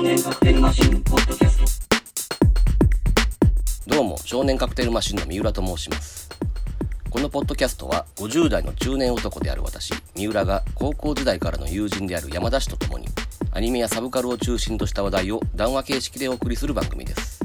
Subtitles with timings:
[0.00, 1.86] 少年カクテルマシンポッドキャス
[3.86, 6.30] トどうも少年カクテルマシンの三浦と申します。
[7.10, 13.08] このポッドキャストは50代の中年男である私三浦が高校時代からの友人である山田氏と共に
[13.52, 17.44] アニメやサブカルを中心とした話題を談話形式でお送りする番組です。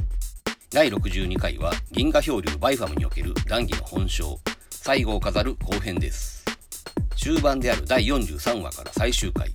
[0.72, 6.46] 第62回は銀河漂流バイファムにおける談義の本性最後を飾る後編です。
[7.18, 9.52] 終盤である第43話から最終回。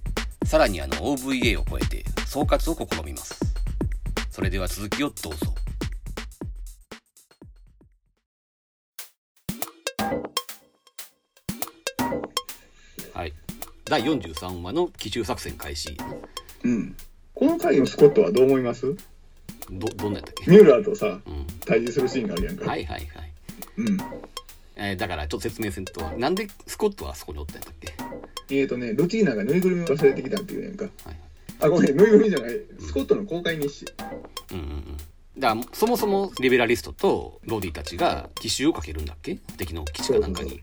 [0.50, 3.38] さらにあの OVA を超えて総括を試みます。
[4.32, 5.54] それでは続きをどうぞ。
[13.14, 13.32] はい。
[13.84, 15.96] 第43話の奇襲作戦開始。
[16.64, 16.96] うん。
[17.32, 18.96] この回のスコットはどう思います？
[19.70, 20.50] どどんなんやったっけ？
[20.50, 21.46] ミューラーとさ、うん。
[21.64, 22.68] 対峙するシーンがあるやんか。
[22.68, 23.32] はいはいはい。
[23.76, 23.98] うん。
[24.74, 26.00] えーだからちょっと説明せんと。
[26.18, 28.09] なんでスコットはそこにおったんやったっけ？
[28.50, 30.84] えーとね、ルチーナがぬいぐるみを忘れてきたっていうやんか。
[31.04, 31.16] はい
[31.62, 32.58] あ、ごめん、ぬいぐるみじゃない。
[32.80, 33.86] スコットの公開日誌。
[34.52, 34.96] うんうんうん
[35.38, 39.36] だからそもそもリベラリストとローディたちが奇襲をかけるんだっけ？
[39.56, 40.60] 敵の基地かなんかに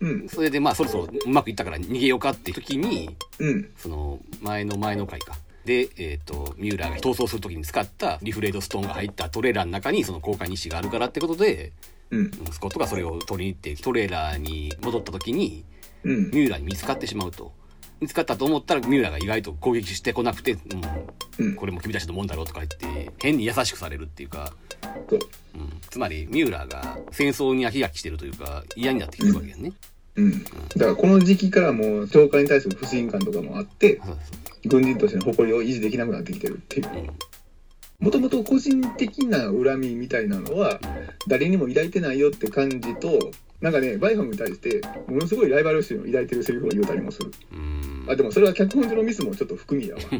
[0.00, 0.28] うん。
[0.28, 3.70] それでまあそろそろうまくいったから逃げようかっていう時にうん。
[3.76, 5.36] その前の前の回か
[5.66, 11.72] で、えー、とミューラーが逃走する時に使ったリフレードストーンが入ったトレーラーの中にその交換日誌があるからってことで
[12.10, 12.20] うん。
[12.20, 15.64] うんスコットがそれを取りに行ってトレーラーに戻った時に
[16.04, 16.24] うん。
[16.26, 17.52] ミューラーに見つかってしまうと。
[18.00, 20.56] 見つかったと思ったらミューラーが意外と攻撃してこなくて、う
[21.42, 21.46] ん。
[21.46, 21.54] うん。
[21.56, 24.52] これも君たちのもんだろうとか言って変に優しくされるっていうか、
[25.08, 25.18] そう。
[25.54, 29.72] うん、つまりミューラーが戦争に飽き飽きしてるというか嫌になってきてるわけよね、
[30.16, 30.44] うん。
[30.44, 34.00] だからこの時期からもう、教官に対する不信感とかもあって、
[34.64, 36.86] 軍人としての誇りを維持できなくなってきてるっていう。
[38.00, 40.80] もともと個人的な恨みみたいなのは、
[41.28, 43.30] 誰にも抱いてないよって感じと、
[43.64, 47.32] なんかね、バイファムに対して、ものすごいライバル心を抱いてるセリフを言うたりもする。
[47.50, 50.02] うんあ、でもそれは脚本上のミスもちょっと含みやわ。
[50.02, 50.12] そし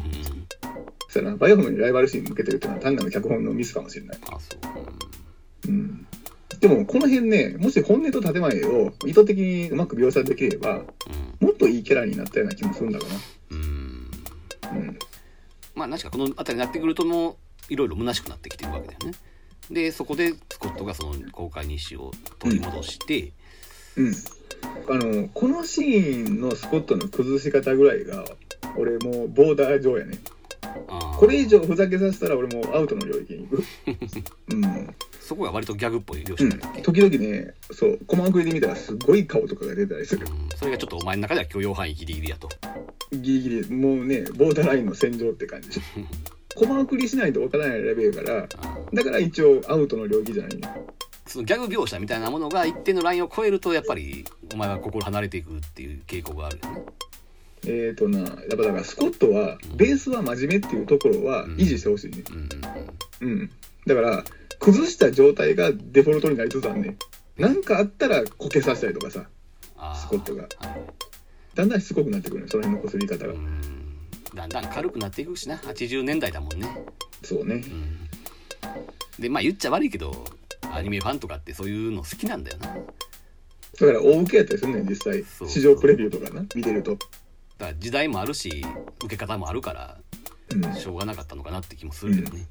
[1.12, 4.18] たら、バイファムにライバル心向けてるっていうのは単なる脚本のミスかもしれない。
[4.32, 4.56] あそ
[5.66, 6.06] う、うん。
[6.58, 10.82] でも、この辺ね、もし本音と建前を意図的にうまく描写できれば、
[11.40, 13.16] もっといいキャラになったような気もするんだろうな。
[13.50, 14.98] うん。
[15.74, 17.36] まあ確かこの辺りになってくるともう
[17.68, 19.12] いろいろ虚しくなってきてるわけだよね
[19.70, 23.32] でそこでスコットがその公開日誌を取り戻して、
[23.96, 24.14] うん。
[24.88, 28.24] あの、このシーンのスコットの崩し方ぐらいが、
[28.76, 30.18] 俺もうボーダー上やね。
[31.16, 33.64] これ以上ふざけさせたら俺もうアウトの領域に行く。
[34.52, 34.94] うん。
[35.20, 36.50] そこが割とギャグっぽい両うん
[36.82, 40.26] 時々ね、そう、コマ送りで見たらすごい顔とかが出たりする。
[40.28, 42.48] うんそれがちょっとお前の中では許容範囲ギリギリやと
[43.12, 45.80] ギリギリ、もうね、ボーダーラインの戦場って感じ。
[46.54, 48.46] コマ送りしないとわからないレベルから、
[48.92, 50.68] だから一応アウトの領域じゃないね。
[51.26, 56.84] そのギャグ描写みたいなものが一定のラインを超えるとやっぱりお前は心離れていくっていう傾向があるよね
[57.66, 62.22] えーとな、やっぱだからスコットは、ベースは真面目っていうところは維持してほしいね。
[62.30, 63.50] うんうんうん。
[63.86, 64.24] だから、
[64.58, 66.96] 崩した状態がデフォルトになりつつあんね。
[67.38, 69.26] なんかあったらこけさせたりとかさ、
[69.96, 70.50] スコットがはい
[71.54, 73.36] だんだんしつこくなってくるね、その辺のこすり方がう。
[73.36, 73.83] ん
[74.34, 76.68] だんだん軽くなっていくしな80年代だもんね
[77.22, 77.54] そうね。
[77.54, 77.98] うん
[79.18, 80.24] でまあ言っちゃ悪いけど
[80.72, 85.24] アニメファンとかってそういうの好きなんだよなだから大受けやったりするねん、実際。
[85.48, 86.96] 市場プレビューとかな、見てると。
[87.58, 88.64] ら時代もあるし
[89.04, 89.98] 受け方もあるから
[90.50, 90.74] うん。
[90.74, 92.46] しょうがなかったのかなって気もするけどね、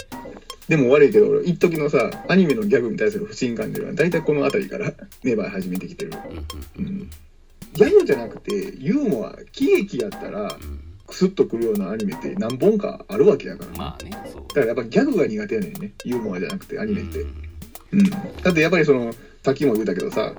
[0.68, 4.92] でも悪いけど、俺、一時のさ、アニメのギャグに対する不信感っていうのは、大体この辺りから
[5.24, 6.12] 芽生え始めてきてる。
[6.30, 6.38] うん
[6.82, 7.10] うんうん。
[7.74, 13.78] ギャグじゃなくて、ユーモア、喜劇やったら、うんクスッとくるようなアニメって何本かあるわけやからね。
[13.78, 15.92] まあねそうだからやっぱギャグが苦手やねんね。
[16.06, 17.20] ユーモアじゃなくて、アニメって。
[17.20, 17.28] う
[17.94, 18.10] うんん。
[18.10, 20.34] だってやっぱりその、さっきも言ったけどさ、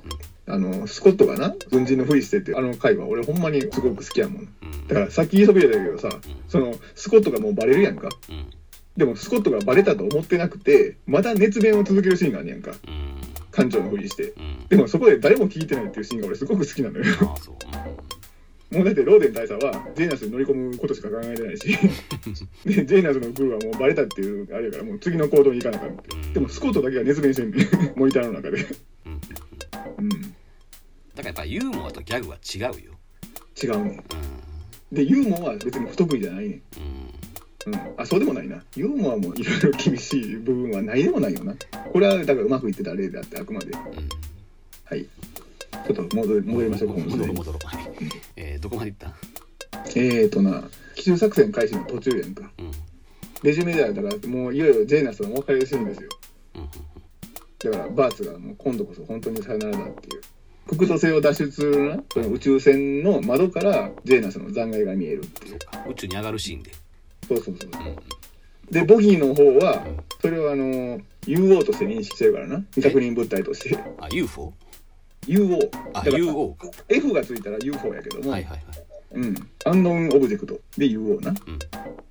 [0.47, 4.43] あの、スコットがな、軍人のふりしてって、あの回は俺ほんまにすごく好きやもん。
[4.43, 4.49] うん
[4.89, 6.11] だからさっき言いそびれたけどさ、
[6.49, 8.09] その、スコットがもうバレるやんか。
[8.29, 8.47] うん
[8.97, 12.71] でもスコットがバレたと思ってなくて、まだ熱弁を続けるシーンがあんねやんか。
[12.71, 13.15] うん
[13.51, 14.35] 艦長のふりして。
[14.37, 17.05] うんでもそこで誰も聞いてないっていうシーンが俺すごく好きなのよ。
[18.71, 21.69] もうだってローデン大佐はジェイナスに乗り込むことしか考えてないし、
[22.65, 26.17] でジェイナスのクルーはもうバレたっていうあれやからもう次の行動に行かなあかんって。
[26.17, 27.67] うんでもスコットだけが熱弁してんねん
[27.97, 28.59] モニターの中で。
[29.07, 29.21] うん。
[29.21, 29.37] だか
[31.17, 32.93] らやっぱユーモアとギャグは違うよ
[33.63, 33.99] 違うねん。
[33.99, 34.03] う
[34.93, 36.61] で、ユーモアは別に不得意じゃないね
[37.67, 37.81] うんうん。
[37.97, 38.63] あ、そうでもないな。
[38.75, 41.55] ユーモアもいろいろ厳しい部分はないでもないよな。
[41.93, 43.67] これはだからうまくいってた例であって、あくまで。
[43.67, 43.81] うん
[44.87, 45.07] はい。
[45.87, 46.99] ちょっと戻り戻りましょう。
[46.99, 47.91] 戻ろう戻ろうはい
[48.37, 49.13] えーどこまでいった？
[49.97, 50.65] えーとな、
[50.95, 52.51] 奇襲作戦開始の途中やんか。
[52.59, 52.71] うん
[53.43, 56.09] レジュメではだからもういよいよジェイナスとのお別れシーンですよ。
[56.55, 56.69] うんうん
[57.59, 60.23] だからバーツがもう今度こそ本当にさよならだっていう。
[60.67, 65.59] 国土星を脱出するな、その宇宙船の窓からジェイナスの残骸が見えるっていう。
[65.91, 66.73] 宇宙に上がるシーンで、
[67.29, 67.71] そうそうそう。
[67.71, 67.97] うんうん
[68.71, 69.87] でボギーの方は
[70.23, 74.55] それをあの UO として認識してるからな未確認物体としてあ UFO?
[75.27, 78.61] UO UO か F がついたら UFO やけども、はいはいはい。
[79.13, 81.35] うん、 Unknown Object で UO な、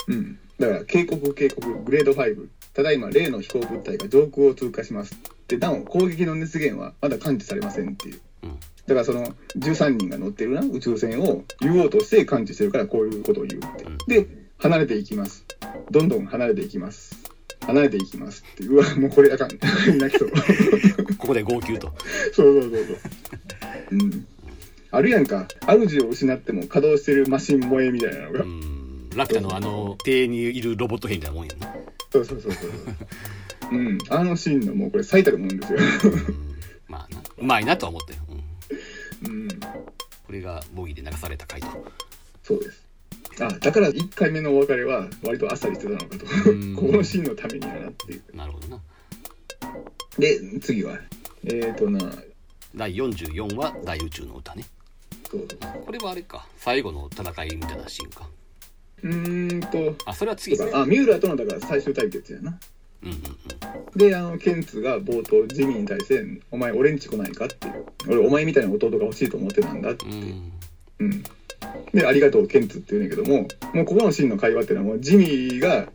[0.07, 0.39] うん。
[0.59, 5.15] だから警告警告グレード5ただいま例の飛行物体が上空を通過します。
[5.47, 8.21] でなお攻撃の熱源はまだ感知されませんっていう。
[8.43, 8.59] うん。
[8.87, 9.27] だからその
[9.57, 13.97] 13人が乗ってるな宇宙船を UO として感知してるからこういうことを言うって、うん。
[14.07, 14.27] で
[14.57, 15.45] 離れていきます。
[15.91, 17.32] どんどん離れていきます
[17.65, 19.49] 離れていきますってうわもうこれあかん
[19.97, 20.31] 泣きそう
[21.17, 21.93] ここで号泣と
[22.33, 22.97] そうそうそうそう。
[23.91, 24.27] うん。
[24.91, 28.43] あるやんか、主を失っても稼働してるマシン萌えみたいなのが。
[28.43, 31.75] うんラピュタのあの庭にいるロボット兵みたいなもんやな
[32.11, 32.71] そうそうそうそう。
[33.71, 33.97] うん。
[34.09, 35.79] あのシーンのもうこれ最たるもんですよ。
[35.79, 36.55] うん
[36.87, 38.19] まあなうまいなとは思ったよ、
[39.23, 39.47] うんうん。
[40.25, 41.67] これがボギーで流された回と
[42.43, 42.82] そうです。
[43.39, 46.51] あ、だから1回目のお別れは割とあっさりしてたのかと。
[46.51, 48.23] うんこのシーンのためにやなっていう。
[48.35, 48.79] なるほどな
[50.17, 50.97] で、次は。
[51.45, 51.99] えーとな、
[52.75, 54.63] 第44話大宇宙の歌ね。
[55.85, 58.29] これはあれか最後の戦いみたいなシーンか
[59.01, 62.57] うーんと、あそれは次あ、三浦とのだから最終対決やな。
[63.03, 63.17] うんうん
[63.95, 67.85] で、あの、ケンツが冒頭、ジミーに対して、お前、俺んち来ないかっていう。
[68.07, 70.05] 俺、お前みたいな弟が欲しいと思ってたんだって。
[70.05, 70.51] うん
[70.99, 71.23] うん。
[71.93, 75.87] で、ありがとう、ケンツって言うんだけども、もうここのシーンの会話っていうのは、もうジミーが、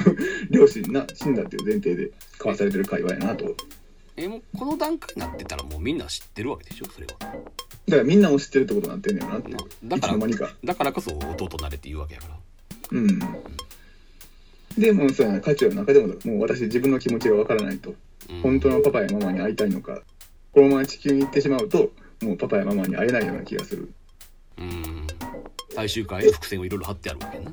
[0.50, 3.44] 両親な、死んだっていう前提で交わされてる会話やなと。
[3.44, 3.56] だか
[4.16, 9.56] えもうこの段階になってたらもうみんな知ってるわけでしょそれはらみんなを知ってるってことになってんねんなっていう。
[9.84, 10.54] だからいつの間にか。
[10.64, 12.36] だからこそ弟なれって言うわけやから
[12.92, 13.18] うん。
[14.78, 17.90] で、もうそうやな、価値の中でも、もう私自分の気持ちがわからないと。
[17.90, 17.96] うん
[18.40, 20.00] 本当のパパやママに会いたいのか。
[20.52, 21.90] このまま地球に行ってしまうと、
[22.22, 23.92] もうパパやママに会えないような気がする。
[24.58, 25.06] うん
[25.74, 27.52] 最終回で伏線をいろいろ貼ってあるわけやな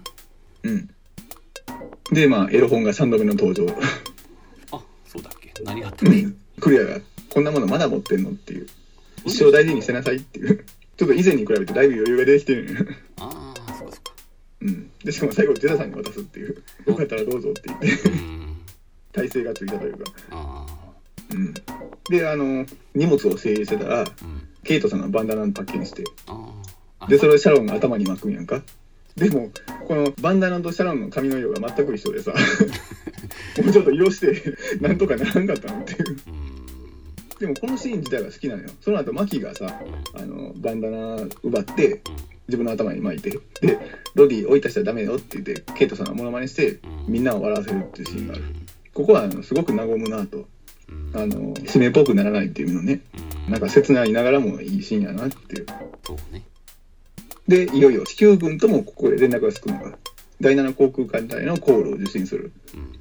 [0.64, 0.90] うん。
[2.12, 3.66] で、まあ、エロ本が3度目の登場。
[4.72, 6.12] あそうだっけ何があったの
[6.60, 7.00] クリアが、
[7.30, 8.68] こんなものまだ持ってんのっていう。
[9.26, 10.66] 一生大事にしてなさいっていう。
[10.98, 12.98] ちょっと以前に比べてだいぶ余裕が出てきてる。
[13.20, 14.12] ああそっかそっか
[14.62, 14.92] うん。
[15.04, 16.62] で、しかも最後、ジェダさんに渡すっていう。
[16.86, 18.56] よかったらどうぞって言って、うん
[19.12, 20.12] 体勢がついたというか。
[20.32, 20.66] あ
[21.32, 21.54] うん。
[22.10, 26.70] で、あの、荷物を整理してたら、あうんケイトさんがバンダナの発見して、ああ
[27.08, 28.62] で、それをシャロンが頭に巻くんやんか。
[29.16, 29.52] でも、
[29.88, 32.32] このバンダナとシャロンの髪の色が全く一緒でさ、
[33.64, 36.10] もうちょっと色して、なんとかならんかったのっていう。
[36.10, 36.50] うん
[37.40, 38.70] でもこのシーン自体は好きなのよ。
[38.82, 39.82] その後、マキがさ、
[40.14, 42.00] うんあの、バンダナ奪って、うん
[42.50, 43.30] 自分の頭に巻いて、
[43.62, 43.78] で、
[44.16, 46.78] ロディ追い出したらダメよって言って、ケイトさんがモノマネして、う
[47.10, 48.44] んみんなを笑わせるっていうシうーンがある。
[48.44, 48.56] ん
[48.92, 50.48] ここはあのすごく和むなと。
[50.90, 53.02] うんあの、締めっぽくならないっていうのね。
[53.48, 55.66] うんなんか切ないながらもいいシーンやなっていう。
[56.04, 56.44] そうね
[57.50, 59.98] で、いよいよ地球軍ともここで連絡がつくのが、
[60.40, 62.52] 第7航空艦隊の航路を受信する。
[62.74, 62.96] うん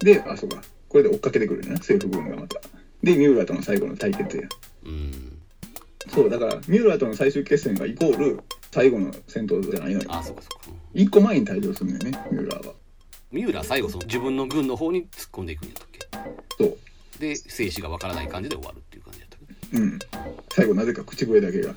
[0.00, 0.60] で、あ、そうか。
[0.90, 2.60] これで追っかけてくるね、政府軍がまた。
[3.02, 4.42] で、ミューラーとの最後の対決や。
[4.84, 5.38] うん
[6.12, 10.06] そう、だから、ミューラーとの最終決戦がイコール、最後の戦闘じゃないのよ。
[10.08, 12.74] ああそうかそうかうん一個前に退場するんだよね、ミューラーは。
[13.32, 15.98] 三浦は最後その自分の軍の方に突っ込んでいくんやったっけ？
[16.58, 16.78] そう。
[17.18, 19.76] で生死がわからない感じで終わるっていう感じやったけ？
[19.78, 19.98] どうん。
[20.52, 21.70] 最後、なぜか口笛だけが。
[21.70, 21.74] あ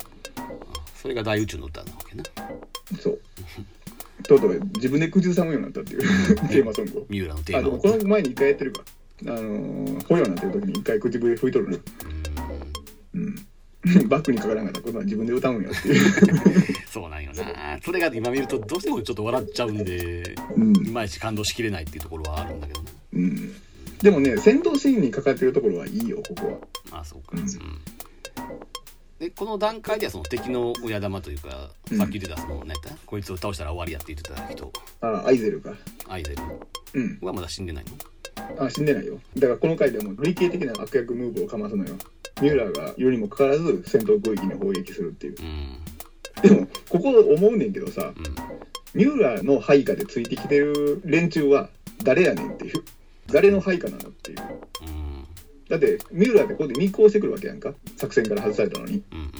[0.94, 2.24] それが大宇宙の歌なわけな
[3.00, 3.20] そう。
[4.24, 6.00] とうとう自分で口ずさむようになったっていう
[6.48, 7.06] テーマソングを。
[7.08, 8.82] 三浦のテあ、ーマをでもこの前に一回やってるか。
[9.22, 11.78] あのー、捕虜になってる時に一回口笛吹いとるな。
[13.14, 13.34] うん。
[14.08, 16.00] バックにかからなかったことは自分で歌うんやっていう。
[16.90, 23.54] そうなんよなそれが今見るとどうしてもちょっと笑っちゃうんでうんいまいち感動しきれないっていうところはあるんだけどなうん。
[24.02, 27.00] でもね、戦闘シーンにかかってるところはいいよ、ここは。
[27.00, 27.48] あそうか、うんうん
[29.18, 32.90] でこの段階ではその敵の親玉というか、うんさっき言ってたその何やった？
[33.04, 35.72] こいつを倒したら終わりやって言ってた人あ、アイゼルか。
[36.08, 36.42] アイゼル
[36.94, 37.18] うん。
[37.20, 37.84] はまだ死んでない
[38.56, 38.64] の？
[38.64, 39.18] あ、死んでないよ。
[39.36, 41.96] だからこの回でも累計的な悪役ムーブをかますのよ。
[42.40, 45.36] ミューラーがいるにもかかわらず戦闘区域に砲撃するっていう。
[45.40, 45.78] うん
[46.40, 48.24] でも、ここ思うねんけどさ、うん
[48.94, 51.68] ミューラーの配下でついてきてる連中は
[52.04, 52.82] 誰やねんっていう。
[53.26, 54.38] 誰の配下なのっていう。
[54.82, 55.17] うん
[55.68, 57.74] だって、ミューラーってここで密航してくるわけやんか。
[57.96, 59.02] 作戦から外されたのに。
[59.12, 59.30] うんうん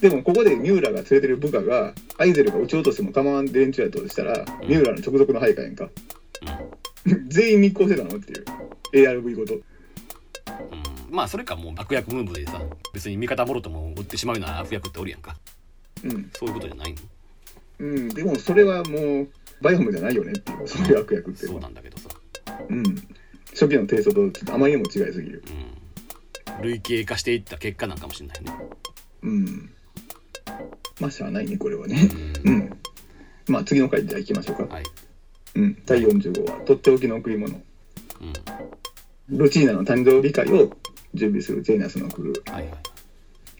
[0.00, 5.90] でも、ここでミューラーが連れてる部下が、アイゼルが撃ち落としても構わん連中やとしたら、ミューラーの直属の配下やんか。
[7.26, 8.44] 全員密航してたのっていう。
[8.92, 9.54] ARV ごと。
[9.54, 9.62] うん
[11.10, 15.36] まあそれかもう悪役ムーブでさ別に味方もろとも追ってしまうような悪役っておるやんか
[16.04, 16.30] うん。
[16.34, 16.98] そういうことじゃないの？
[17.80, 18.08] うん。
[18.10, 19.28] でも、それはもう、
[19.60, 21.60] バイオムじゃないよねっていう、そういう悪役ってそう。
[21.60, 22.08] なんだけどさ、
[22.68, 22.84] うん。
[23.50, 25.42] 初期のテイストとちょっとあまりにも違いすぎる。
[26.58, 28.52] うん、類型化していった結果なんかもしれないね
[29.22, 29.70] うん。
[31.00, 32.08] まあ、しゃあないね、これはね。
[32.44, 32.78] うん。
[33.48, 34.74] まあ、次の回じゃあ行きましょうか。
[34.74, 37.54] はいううん、第45話、とっておきの贈り物。
[37.54, 37.62] うん
[39.30, 40.72] ルチーナの誕生日会を
[41.12, 42.52] 準備するジェイナスのクルー。
[42.52, 42.78] はいはい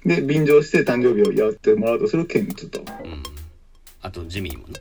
[0.06, 2.80] で、便乗して誕生日を祝ってもらおうとするケンツと。
[2.80, 3.22] うん
[4.00, 4.80] あとジミーもね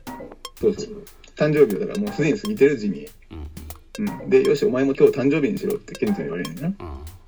[0.60, 1.04] そうそうそう。
[1.36, 3.10] 誕生日をだからもうすでに過ぎてるジミー。
[3.32, 3.50] うん
[3.98, 4.30] うん。
[4.30, 6.68] で、よし、お前も今日誕生日にしろってケンツに言われるんやな。
[6.68, 6.74] うん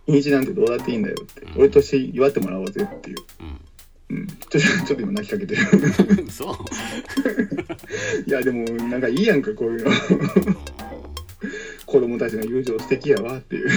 [0.07, 1.47] 日にちなんてどうだっていいんだよって。
[1.57, 3.17] 俺として祝ってもらおうぜっていう。
[4.11, 4.27] うんうん。
[4.27, 5.63] ちょっと、ちょっと今泣きかけてる。
[6.19, 6.57] うんそう
[8.27, 9.91] いや、でも、なんかいいやんか、こういうの。
[11.87, 13.69] 子供たちの友情素敵やわっていう。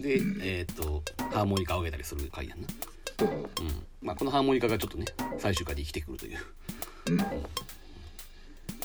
[0.00, 2.66] でえっ、とハーモニカを上げたりする回やんな
[3.18, 3.46] そううん
[4.02, 5.04] まあこのハーモニカがちょっとね
[5.38, 6.38] 最終回で生きてくるという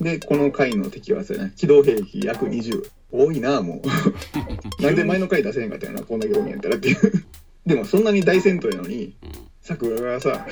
[0.02, 2.90] で、この回の敵はそれね、機動兵器約20。
[3.12, 3.82] 多いな、もう。
[4.84, 6.98] なんで前の回出せへんかったよな、こんだけ多いんやったらっていう。
[7.66, 10.46] でも、そんなに大戦闘やのに、うん桜がさ、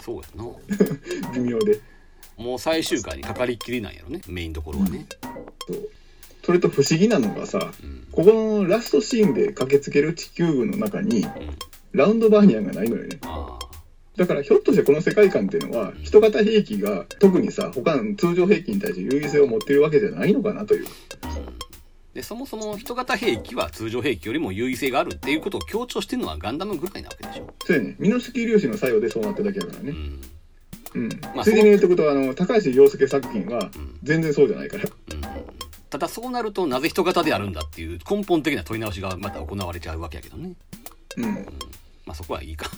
[0.00, 0.48] そうやな
[1.34, 1.80] 微妙で。
[2.36, 5.06] もう最終回にかかりっきりなんやろねメインどころはね
[5.66, 5.90] そう。
[6.44, 11.30] それと不思議なのがさ、うんここのラストシーンで駆けつける地球軍の中に、うん
[11.94, 13.18] ラウンドバーニアンがないのよね。
[13.22, 13.73] ああ
[14.16, 20.86] だからひょっとしてこの世界観っていうのは、人型兵器が特にさ、他の通常兵器に対して優位性を持っているわけじゃないのかなという。
[22.14, 27.96] でそもそも人型兵器は通常兵器よりも優位性があるっていうことを強調してるのはガンダムぐらいなわけでしょ、そうやね。
[27.98, 29.90] ミノスキー粒子の作用でそうなっただけだからね。
[29.90, 30.20] うん
[30.94, 31.08] うん。
[31.34, 33.70] まあついでに言うとことは、あの、高橋洋介作品はん
[34.02, 34.84] 全然そうじゃないから。
[34.84, 35.20] うん、
[35.90, 40.52] ただそうなるとなぜ人型であるんだっていう根本的な問い直しがまた行われちゃうわけやけどね、
[41.16, 41.34] うん。
[42.06, 42.70] まあそこはいいか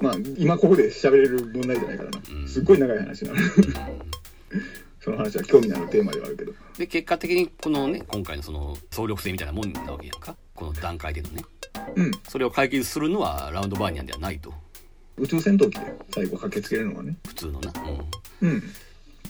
[0.00, 2.20] まあ、今ここで喋れる問題じゃないからな。
[2.30, 3.38] うんすっごい長い話なの。
[5.00, 6.52] その話は興味のあるテーマではあるけど。
[6.78, 11.44] で結果的にこのね今回のその総力性みたいなもんなわけやんかこの段階でのね
[11.94, 12.10] うん。
[12.28, 14.52] それを解決するのはラウンドバーニャンではないと
[15.18, 17.16] 宇宙戦闘機で最後駆けつけるのはね。
[17.26, 17.72] 普通のな、
[18.40, 18.62] うん、うん。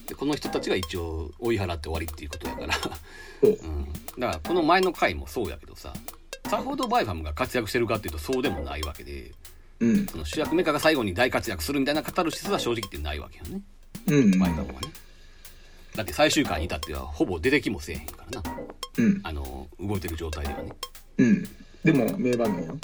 [0.07, 2.75] でこの人たちが一応追い払って終わりっていうことやから、
[3.41, 3.51] そう。
[3.51, 3.85] うん、
[4.19, 5.93] だからこの前の回もそうやけどさ
[6.49, 9.33] さほどバイファムが活躍してるかっていうとそうでもないわけで
[9.81, 10.07] うん。
[10.07, 13.61] その主役メカが最後に大活躍するみたいなカタルシスは正直言ってないわけよね
[14.09, 14.39] うん。
[14.39, 14.89] バイファムはね
[15.95, 18.57] だって最終回に至ってはほぼ出てきもせえへんからな
[18.99, 19.21] うん。
[19.23, 20.73] あの動いてる状態ではね
[21.19, 21.49] うん。
[21.85, 22.77] でも、名場面よ。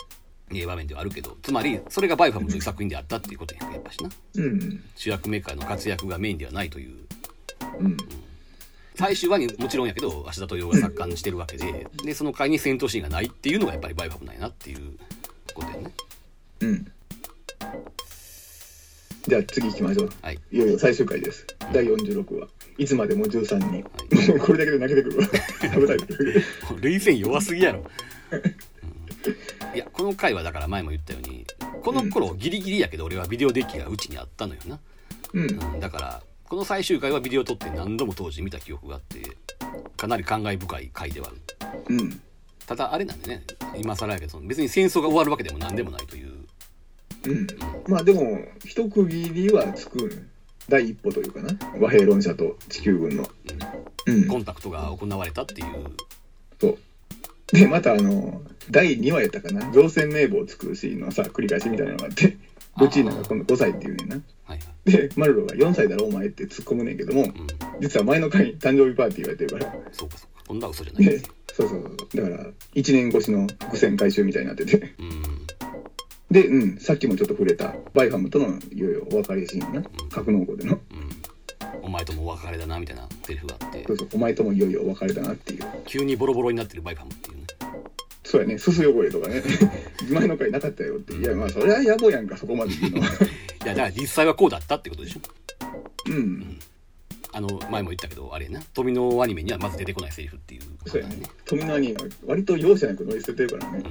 [0.49, 4.85] 名場面ではあるけどつまりそれがバイファムという作品であったっていうことややっぱしなうん。
[4.97, 6.97] 主役メーカーの活躍がメインではないという
[7.79, 7.97] うん。
[8.95, 14.99] 最終話にもちろんやけど芦田豊雄が作監してるわけででその回に戦闘シーンがないっていうのがやっぱりバイファムなんやなっていう
[15.55, 15.91] ことやね
[16.63, 16.93] うん。
[19.29, 20.11] じゃあ次行きましょう。
[20.23, 21.47] はいいよいよ最終回です。
[21.73, 22.49] 第46話。
[22.79, 24.33] いつまでも13人。
[24.33, 25.29] もう これだけで泣けてくるわ。
[25.61, 25.99] 食べたい。
[26.81, 28.41] 涙腺弱すぎやろ、うん
[29.75, 31.47] いやこの回はだから前も言ったように
[31.83, 34.79] この頃ギリギリやけど俺はビデオデッキがうちにあったのよな、
[35.33, 35.51] うん。
[35.51, 39.23] うん、だからこの最終回はビデオ撮って何度も当時見た記憶があって
[39.97, 41.39] かなり感慨深い回ではある
[41.89, 42.21] うん。
[42.67, 43.45] ただあれなんでね
[43.77, 46.42] 今更やけど別に戦争が終わるわけでも何でもないという
[47.27, 47.47] うん。
[47.89, 50.29] まあでも、一区切りはつくん
[50.69, 51.51] 第一歩というかな。
[51.79, 53.29] 和平論者と地球軍の。
[54.07, 54.29] うん。
[54.29, 55.67] コンタクトが行われたっていう
[56.61, 56.79] そう。
[57.53, 59.71] で、またあの、第2話やったかな。
[59.73, 62.39] 造船名簿を作るシーンのさ、繰り返しみたいなのがあって、
[62.79, 64.15] ルチーナが今度5歳っていうねんな。
[64.45, 67.33] はいはいで、マルロが4歳だろお前って突っ込むねんけども、うん
[67.81, 69.73] 実は前の回誕生日パーティー言われてるから。
[69.93, 71.19] そうかそうか今度は嘘じゃないで、
[71.53, 72.31] そうそうそう。
[72.31, 74.95] だから、1年越しの伏線回収みたいになってて。
[74.99, 75.23] うん
[76.33, 79.83] で、うん、さっきもちょっと触れた、バイファムとのいよいよお別れシーンな。
[80.11, 80.75] 格納庫での。
[80.75, 81.13] うん
[81.83, 85.65] お前ともお別れだなみたいなセリフがあってそうそう、お前ともいよいよお別れだなっていう。
[85.87, 87.45] 急にボロボロになってるバイファムっていうね
[88.25, 89.43] そうやね、すす汚れとかね。
[90.11, 91.15] 前の回なかったよって。
[91.15, 93.09] いや、まあ、それは野暮やんか、そこまで言うのは。
[93.65, 95.21] いやだから実際はこうだったってことでしょ
[96.11, 96.59] うん。
[97.35, 101.31] あの前も言ったけどあれやな富のアニメにはまず出てこないセリフっていうことだねそうやね。
[101.47, 103.83] 富の兄は割と容赦なく乗り捨ててるからね。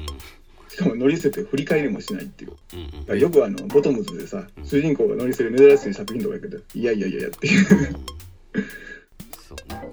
[0.72, 2.54] しかも乗り捨てて振り返りもしないっていう。
[2.74, 3.20] うんうん。
[3.20, 7.66] よくあの、ボトムズでさ、主人公が乗り捨てる珍しい作品とかやけど、いやいやいやいやっていう。
[9.50, 9.90] そうね。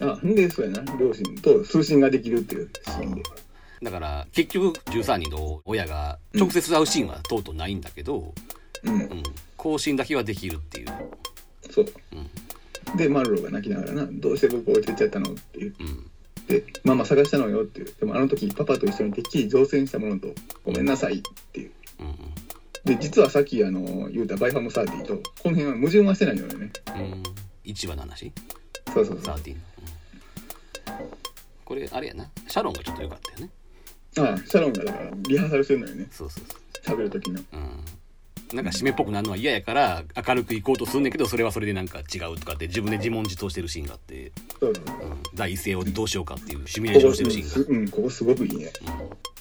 [0.00, 3.22] あ、んで、そうやな、両親と通信ができるっていうシーンで。
[3.82, 8.34] だから結局13人の親が直接会うシーンはとうとうないんだけど、
[8.84, 8.94] うん。
[8.94, 9.22] う、ん、
[9.56, 10.88] 交信だけはできるっていう、
[11.70, 11.86] そう。
[12.12, 12.96] うん。
[12.98, 16.10] で、マルロが泣きながらな、どうして僕置いてっちゃったのって言っうん
[16.48, 17.94] て、ママ探したのよっていう。
[18.00, 20.28] でもあの時、パパと一緒にてっきり乗船したものと、
[20.64, 21.70] ごめんなさいっていう。
[22.00, 22.14] うん
[22.84, 26.70] で、実はさっき、あの、言うたバイファムサーティと、この辺は矛盾はしてないのよね。
[26.94, 27.22] うんうん
[27.64, 28.32] 1話の話？
[28.94, 29.34] そうそうそう。
[29.34, 29.62] 13、うん、
[31.66, 33.50] これあれやなシャロンがちょっと良かったよね
[34.16, 36.06] ああ、シャロンがだから、リハーサルしてるのよね。
[36.10, 36.44] そうそう
[36.82, 37.40] そ喋る時の。
[37.40, 37.84] う、うん、
[38.54, 44.74] なんか締めっぽくなるのは嫌やから明るく行こうとすんねんけどそれはそれでなんか違うとかって自分で自問自答してるシーンがあって、そうん、
[45.34, 48.70] 第一声をどうしようかっていうシミュレーションしてるシーンがうん、ここすごくいいね。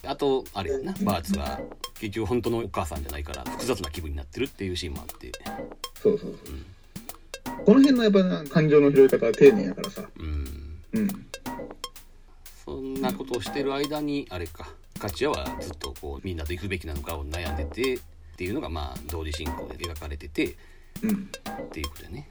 [0.06, 1.60] あとあれやなバーツが
[2.00, 5.32] 結局本当のお母さんじゃないから複雑な気分になってるっていうシーンもあって
[6.02, 7.66] そうそうそう。
[7.66, 10.04] この辺のやっぱな感情の拾い方は丁寧やからさ。
[10.18, 11.08] うんうん。
[12.66, 14.68] そんなことをしてる間にあれか
[15.00, 18.00] カチヤはずっとこうみんなと行くべきなのかを悩んでて
[18.38, 20.56] っていうのがまあ同時進行で描かれてて
[21.02, 21.30] うん。
[21.66, 22.30] っていうことやね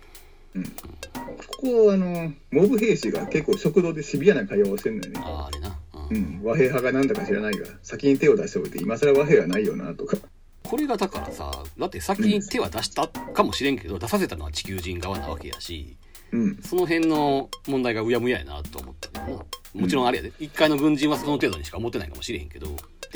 [0.54, 5.20] ここあの、モブ兵士が結構食堂でシビアな会話をしてるんだよね。
[5.22, 6.40] あああれな、ううんん。
[6.44, 10.16] 和平派がなんだか知らないが、先に手を出しておいて、今更和平はないよな、とか。
[10.62, 15.96] これがだからさだって先に手は出したかもしれんけど出させたのは地球人側なわけやし
[16.32, 16.56] うん。
[16.62, 19.44] その辺の問題がうやむややなと思ったけど
[19.74, 22.66] なもちろんあれやで一回の軍人はその程度にしか思ってないかもしれへんけど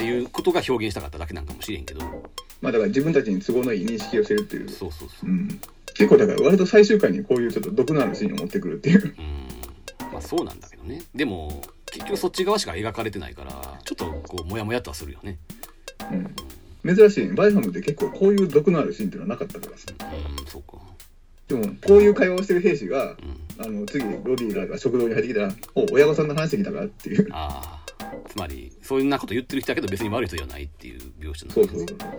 [0.01, 2.01] っていうことが表現したかっただけなんかもしれへんけど
[2.59, 4.69] まあだから自分たちに都合のいい認識をしてるっていう。
[4.69, 5.61] そうそうそううん。
[5.93, 9.03] 結構だから割と最終回にこういうちょっと毒のあるシーンを持ってくるっていう。
[9.03, 15.37] うんまあそうなんだけどねでも結局そっち側しか描かれてないからちょっとこうモヤモヤとはするよね
[16.83, 16.95] うん。
[16.95, 17.33] 珍しいね。
[17.33, 19.85] バイファムって結構こういう毒のあるシーンっていうのはなかったからさ。
[19.91, 20.81] うんそうか
[21.47, 23.17] でも、こういう会話をしてる兵士が、うん
[23.65, 27.27] あの、次、ロディらが食堂に入ってきたら、お、親御さんの話してきたかっていう。
[27.31, 27.80] ああ
[28.27, 32.11] つまりそんなこと言ってる人だけど別に悪い人ではないっていう描写なんそうだよねそうそう。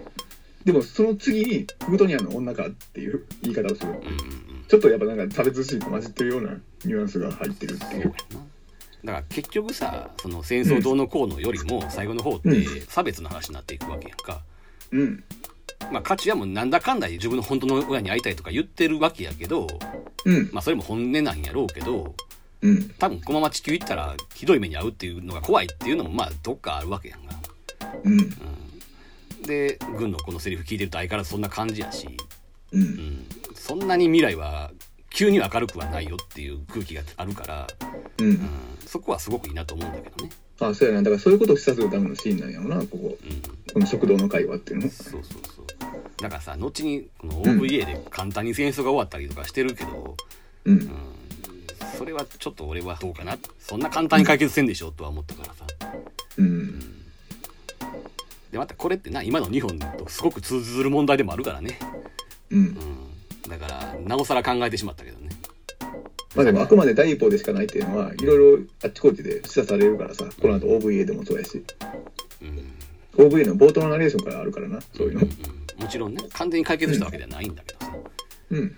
[0.64, 3.90] でも、その次に、フグトニアの女かっていう言い方をする。
[3.90, 4.04] うんうんう
[4.48, 6.52] んちょっとやっぱなんか差別心と混じってるような
[6.86, 8.14] ニュアンスが入ってるっていう。
[9.04, 14.42] だから結局さその戦争どうのこうのよりも最後の方ってうん差別の話になっていくわけやんか、
[14.92, 15.24] うん。
[15.92, 19.66] まあ、カチヤもなんだかんだ自分の本当の親に会いたいとか言ってるわけやけど、
[20.24, 20.48] うん。
[20.54, 22.14] まあ、それも本音なんやろうけど
[22.62, 22.88] うん。
[22.98, 27.34] 多分このまま地球行ったらひどい目に遭うっていうのが怖いっていうのもまあどっかあるわけやんか。
[28.04, 28.30] うん。
[29.42, 32.08] で軍のこのセリフ聞いてると相変わらずそんな感じやし、
[32.72, 32.78] う。
[32.78, 34.70] うんん、そんなに未来は
[35.10, 37.66] 急に明るくはないよっていう空気があるから、
[38.18, 38.24] う。
[38.24, 38.48] うんん、
[38.86, 40.30] そこはすごくいいなと思うんだけどね。
[40.60, 41.02] あ、そうやな。
[41.02, 43.18] だからそういうことを示唆するためのシーンなんやろな、ここ。
[43.22, 44.92] うんこの食堂の会話っていうのも。
[44.92, 45.66] そうそうそう
[46.20, 50.16] だからさ後にこの OVA で簡単に戦争が終わったりとかしてるけど、
[50.66, 50.74] うん。
[50.74, 50.90] うん、
[51.96, 53.38] それはちょっと俺はどうかな。
[53.58, 55.66] そんな簡単に解決せんでしょとは思ったからさ。
[56.38, 56.80] うん。
[58.50, 61.78] でまたこれってな今の日本とすごく通ずる問題でもあるからね、
[62.50, 62.58] うん。
[62.58, 62.62] う。
[62.62, 65.30] ん、だからなおさら考えてしまったけどね。
[66.34, 71.62] まあでもあくまで第一歩でしかないっていうのは、いろいろあっちこっちで示唆されるからさ、この後 OVA でもそうやし、
[72.40, 75.20] うん、OVA の冒頭のナレーションからあるからな、そういうの。
[75.20, 77.92] うん、もちろんね完全に解決したわけではないんだけどさ。
[78.50, 78.76] うん。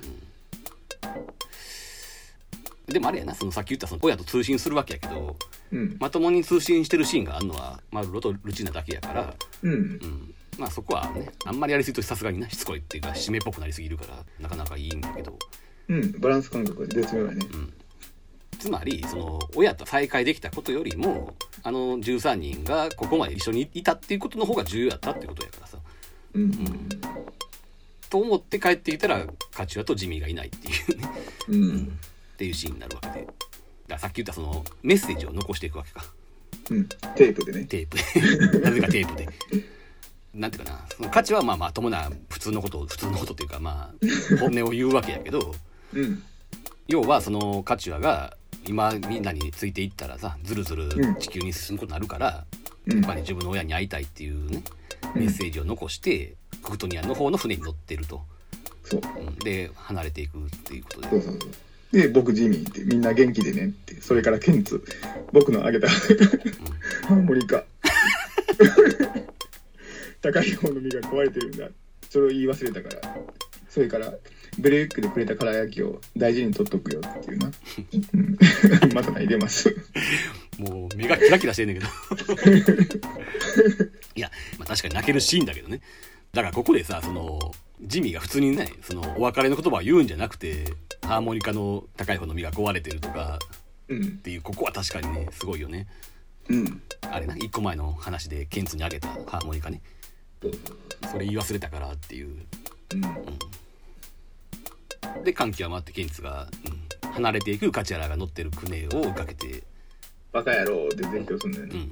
[2.86, 5.36] でもあれやなそのさっき言ったその親と通信するわけやけど
[5.72, 5.96] うん。
[5.98, 9.74] まともに通信してるシーンがあるのは、まあ、ロとルチーナだけやからうんう。
[9.76, 15.38] ん、まあそこはねあんまりやりすぎるとさすがになしつこいっていうか締めっぽくなりすぎるからなかなかいいんだけど
[15.88, 16.20] うん。
[16.20, 17.40] バランス感覚が絶妙やね。
[18.58, 25.78] つまりその親と再会できたことよりもあの13人がここまで一緒にいたっていうことの方が重要だったってことやからさ
[26.34, 26.88] うん。
[28.08, 31.08] と思って帰ってきたらカチュアとジミーがいないっていうね
[31.48, 31.98] うん。
[32.34, 33.32] っていうシーンになるわけでだか
[33.88, 36.04] らさっき言ったそのメッセージを残していくわけか
[36.70, 36.88] うん。
[36.88, 37.64] テープでね。
[37.66, 39.28] テープで なぜかテープで。
[40.34, 45.54] なんていうかなその価値はまあまともな普通のことを普通のことっていうかまあ本音を言うわけやけど
[45.94, 46.22] うん。
[46.88, 52.44] 要はそのカチュアが今みんなについていったらさずるずるうん地球に進むことになるから、
[52.86, 54.62] うんやっぱり自分の親に会いたいっていうね
[55.14, 58.22] メッセージを残してクフトニアの方の船に乗ってると、
[58.82, 59.00] そう。
[59.18, 61.50] うんで離れていくっていうことでそうそうそう。
[61.94, 64.82] で、僕ジミーって、みんな元気でねって、それからケンツ、
[65.32, 67.62] 僕のあげたハーモニカ。
[70.20, 71.68] 高い方の実が壊れてるんだ。
[72.10, 73.16] それを言い忘れたから。
[73.68, 74.12] それから、
[74.58, 77.52] ブレイクでくれた唐焼きを大事に取っとくよっていうな。
[78.12, 78.38] うん
[78.92, 79.72] また泣いてます。
[80.58, 81.90] もう目がキラキラしてんねんけど
[84.14, 85.80] いや、まあ、確かに泣けるシーンだけどね
[86.32, 90.64] だからここでさそのジミーが普通にねそのお別れの言葉を言うんじゃなくて
[91.02, 93.38] ハーモニカの高い方の実が壊れてるとか
[93.88, 94.06] うんっ。
[94.22, 95.86] ていうここは確かにねすごいよね
[96.48, 96.82] うん。
[97.10, 99.80] あれな一個前の話でケンツにあげたハーモニカね
[101.10, 102.36] それ言い忘れたからっていう
[102.94, 102.96] う
[105.20, 105.24] ん。
[105.24, 106.74] で感極まってケンツが、うん
[107.14, 109.62] 離れていくカチャラが乗ってる船を追いかけて
[110.32, 111.78] バカ野郎って絶叫すんだようんうね。
[111.84, 111.90] ん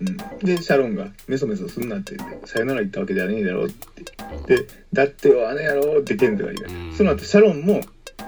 [0.00, 0.16] うん。
[0.46, 4.56] で、シャロンが、メソメソすんなって言って、さよなら言ったわけじゃねえだろって。
[4.56, 6.88] で、だってよ、あの野郎ってケンズが言う。
[6.88, 6.94] うん。
[6.94, 7.80] その後、シャロンも、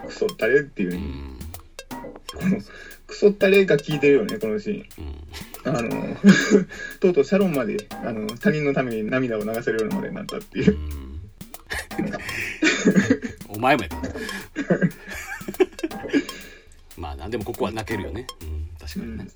[0.07, 0.91] クソったれっていう。
[0.91, 1.39] うんうね、ん
[2.35, 2.59] この、
[3.07, 4.85] クソったれが効いてるよね、このシーン。
[5.67, 5.77] うん。
[5.77, 6.17] あの、
[7.01, 10.73] とうとうシャロンまで、あの、他人のために涙を流せるようなまでになったっていう。
[10.73, 10.75] う。
[10.79, 11.21] ん。
[13.49, 14.03] お前もやけど
[16.97, 18.27] まあなでもここは泣けるよね。
[18.43, 19.29] うん確かにね、はい、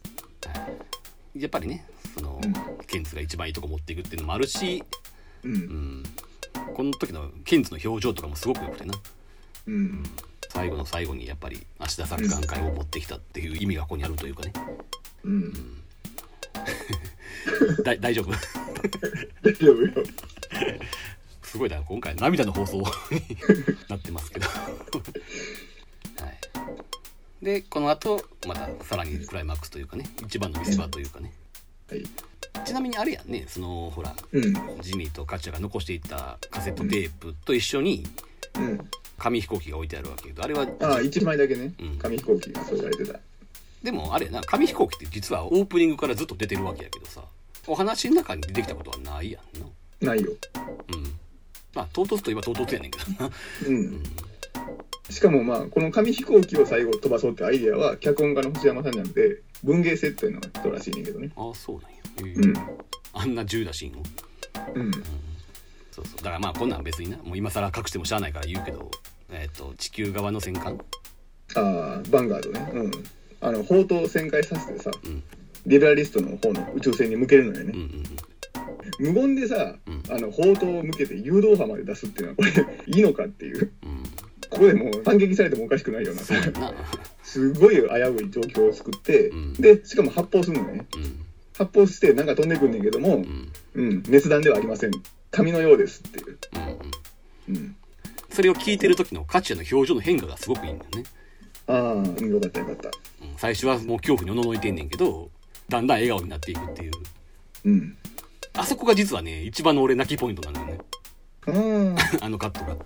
[1.38, 2.53] やっぱりねその、うん。
[2.87, 4.83] ケンツが一番いいとこ持っていくっていうのもあるし、
[5.44, 5.49] う。
[5.49, 5.55] うん。
[6.01, 6.03] ん、
[6.75, 8.94] この時のケンツの表情とかもすごく良くてな。
[9.66, 10.03] うん。
[10.49, 14.53] 最後の最後にやっぱり芦田作眼会を持ってきたっていう意味がここにあるというかね。
[15.25, 15.53] うん。
[17.85, 18.33] だ大丈夫？
[19.42, 19.92] 大丈夫よ。
[21.42, 21.81] すごいな。
[21.83, 22.85] 今回涙の放送に
[23.88, 24.49] なってますけど。
[24.49, 24.57] はい
[27.42, 31.33] でこの後またさらにクライマックスというかね一番の見せ場というかね
[31.90, 32.03] はい。
[32.64, 34.55] ちなみにあれやんねそのほらうん。
[34.83, 38.05] ジミーとカチャが残していったカセットテープと一緒に
[38.57, 38.81] うん。
[39.18, 41.99] 紙飛行機が置いてあるわけけどあれはああ、一枚だけねうん。
[41.99, 43.18] 紙飛行機が添えられてた。
[43.83, 47.22] でもあれやな紙飛行機って実はオープニングからずっと出てるわけやけどさ
[47.66, 50.33] お話の中に出てきたことはないやんなないよ。
[50.92, 51.18] うん
[51.75, 53.31] まあ唐突といえば唐突やねんけどな
[53.66, 54.03] うん。
[55.10, 61.30] しかもまあ、この紙飛行機を最後飛ばそうってアイデアは、脚本家の星山さんじゃなくて、文芸セットの人らしいねんけどね。
[61.36, 61.98] ああそうなんや、
[62.42, 62.54] うん。
[63.12, 64.02] あんな重打シーンを
[64.74, 64.90] うん。
[65.92, 68.90] そうそうだからまあこんなん別になもう今更隠してもしゃあないから言うけど
[69.30, 70.78] えっ、と地球側の戦艦？
[71.54, 72.70] ああ、ヴァンガードね。
[72.74, 72.90] うん。
[73.40, 75.22] あの、砲塔を旋回させてさ、うん
[75.66, 77.72] リベラリストの方の宇宙船に向けるのよね。
[77.74, 78.04] うんうんうん
[78.98, 82.50] 無言でさ、うんあの砲塔を向けて誘導波まで出すっていうのはこれ
[82.86, 83.86] いいのかっていううん
[84.56, 86.22] ここでもう反撃されてもおかしくないような。
[86.22, 86.72] そうやな。
[87.22, 87.84] すごい危う
[88.26, 89.52] い状況を作って、うん。
[89.54, 90.86] でしかも発砲するのね。
[90.94, 91.26] うん。
[91.56, 93.52] 発砲してなんか飛んでくんねんけどもう、ん。
[93.74, 94.90] うん、熱弾ではありません。
[95.30, 96.38] 紙のようですっていう、
[97.48, 97.76] うん
[98.30, 101.04] それを聞いてる時のカチヤの表情の変化がすごくいいんだよね、
[101.68, 102.88] ああうんよかったよかった。
[102.88, 102.92] うん、
[103.38, 105.30] 最初はもう恐怖におののいてんねんけど
[105.70, 106.92] だんだん笑顔になっていくっていう。
[107.64, 107.96] うん。
[108.52, 110.78] あそこが実はね一番の俺泣きポイントなのよね。
[112.20, 112.76] あのカットが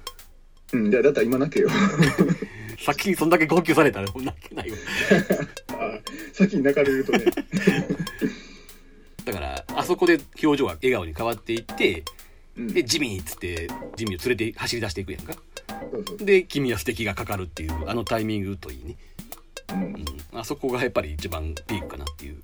[0.72, 0.90] うん。
[0.90, 1.68] じゃあだったら今泣けよ。
[2.80, 4.74] 先にそんだけ号泣されたら泣けないよ。
[6.32, 7.24] 先に泣かれるとね。
[9.24, 12.04] だからあそこで表情が笑顔に変わっていって
[12.56, 12.68] うん。
[12.68, 15.34] でジミーっつってジミーを連れて走り出していくやんか。
[16.18, 18.96] で君は素敵がかかるっていうあのタイミングといいね、
[19.72, 19.82] うん。
[19.82, 22.42] うん、あそこがやっぱり一番ピークかなっていう。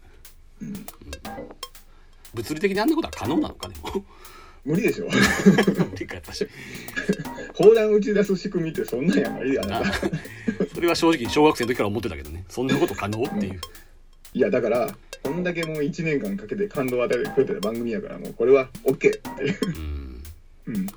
[0.60, 0.86] うん。
[2.34, 4.04] 物理的にあんなことは可能なのかでも
[4.66, 5.06] 無理でしょ。
[5.06, 6.46] 無理か私
[7.54, 9.82] 砲弾打ち出す仕組みってそんなんやないであな
[10.74, 12.44] それは正直小学生の時から思ってたけどね。
[12.48, 13.60] そんなこと可能っていう。
[14.34, 19.58] いやだからこんだけもう1年間かけて感動を与えてくれてる番組やからもうこれは OK っていう。
[19.66, 20.22] うん。
[20.66, 20.86] うん。
[20.86, 20.88] い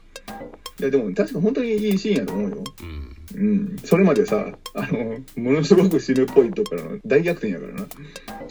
[0.80, 2.64] やでも確か本当にいいシーンやと思うよ。
[2.82, 3.16] うん。
[3.36, 3.44] う
[3.76, 3.78] ん。
[3.86, 7.88] それまでさあのものすごく死ぬっぽいとこからの大逆転やからな。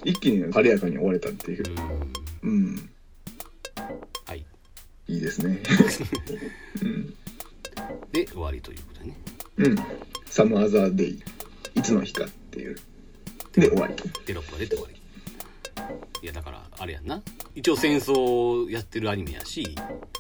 [0.05, 1.65] 一気に晴れやかに終われたっていう。
[2.43, 2.51] うん。
[2.51, 2.91] うん。
[4.27, 4.45] はい
[5.09, 5.61] いいですね。
[6.83, 7.15] う ん
[8.13, 9.17] で終わりということでね。
[9.57, 9.77] うん。
[10.27, 11.23] サムアザーデイ。
[11.75, 12.77] いつの日かっていう。
[13.55, 13.95] で終わり。
[14.27, 14.99] テロップが出て終わり。
[16.23, 17.23] いやだからあれやんな。
[17.55, 19.75] 一応戦争をやってるアニメやし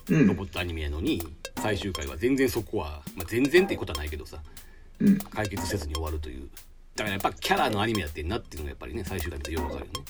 [0.09, 0.27] うん。
[0.27, 1.23] ロボットアニメやのに
[1.61, 4.43] 最終回は全然そこは、まあ、全然っていうことはないけどさ
[5.01, 5.19] うん。
[5.19, 6.49] 解決せずに終わるという。
[6.97, 10.05] だからやっぱキャラのアニメやってんなっていうのがやっぱりね最終回見てようわかるよね。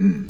[0.00, 0.28] うん。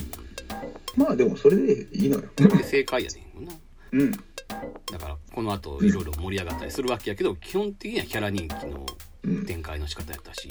[0.95, 2.23] まあでもそれでいいのよ。
[2.35, 3.53] で正解やねんな
[3.91, 4.11] うん。
[4.11, 8.85] だからこの後いろいろ盛り上がったりするわけやけど基本的にはキャラ人気の
[9.23, 10.49] うん展開の仕方やったし。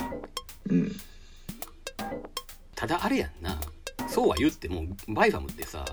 [0.68, 0.92] うん。
[2.74, 3.60] ただあれやんな。
[4.08, 5.84] そうは言ってもバイファムってさ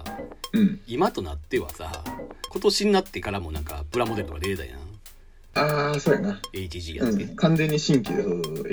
[0.54, 0.82] うん。
[0.88, 2.04] 今となってはさ
[2.50, 4.80] 今年になってからもなんかプラモデルとか出たやん。
[5.54, 6.40] ああそうやな。
[6.54, 8.24] HG やって、うん、完全に新規で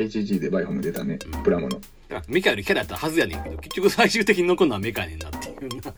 [0.06, 1.42] HG でバイホム出たね、うん。
[1.42, 1.70] プラモの。
[1.70, 5.94] だからメカよりキャラやったはずやねんけど結局最終的に残るのはメカやねんなっていうな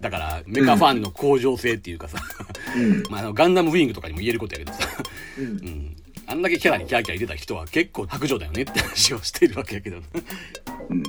[0.00, 2.18] だからメカファンの向上性っていうかさ、
[2.76, 3.02] うん。
[3.10, 4.86] まあ、あのガンダムウィングとかにも言えることやけどさ、
[5.38, 5.44] うん。
[5.44, 9.96] うん、あんだけキャラにキャーキャー入れた人は結構白状だよねって話をしているわけやけど。
[9.96, 11.02] うん。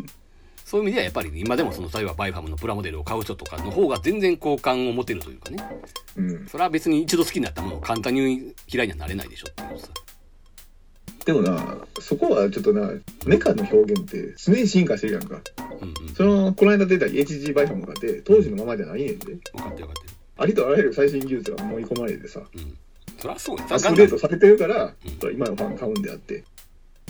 [0.66, 5.64] そういう意味ではやっぱり今でもその例えばバイファムのプラモデルを買う人とかの方が全然好感を持てるというかね。
[6.16, 6.48] うん。
[6.48, 9.88] それは別に一度好きになったものを簡単に嫌いにはなれないでしょっていうさ
[11.26, 12.92] でもなそこはちょっとな
[13.26, 15.42] メカの表現って常に進化してるやんか。
[15.82, 16.16] うんうん。
[16.16, 19.26] そのこの間出た HG バイホムがって当時のままじゃないねんで。
[19.26, 22.40] 分かってる分かってありとあらゆる最新技術が盛り込まれてさ。
[22.40, 22.78] るうん。
[23.18, 23.64] そりゃそうや。
[23.66, 25.34] アップデートされてるから、うん。
[25.34, 26.44] 今のファン買うんであって。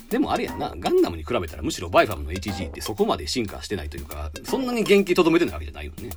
[0.09, 0.73] でもあれやな。
[0.77, 6.09] ガンダムに比べたらむしろバイファムの HG ってそこまで進化してないというかそんなに原型とどめてないわけじゃないよね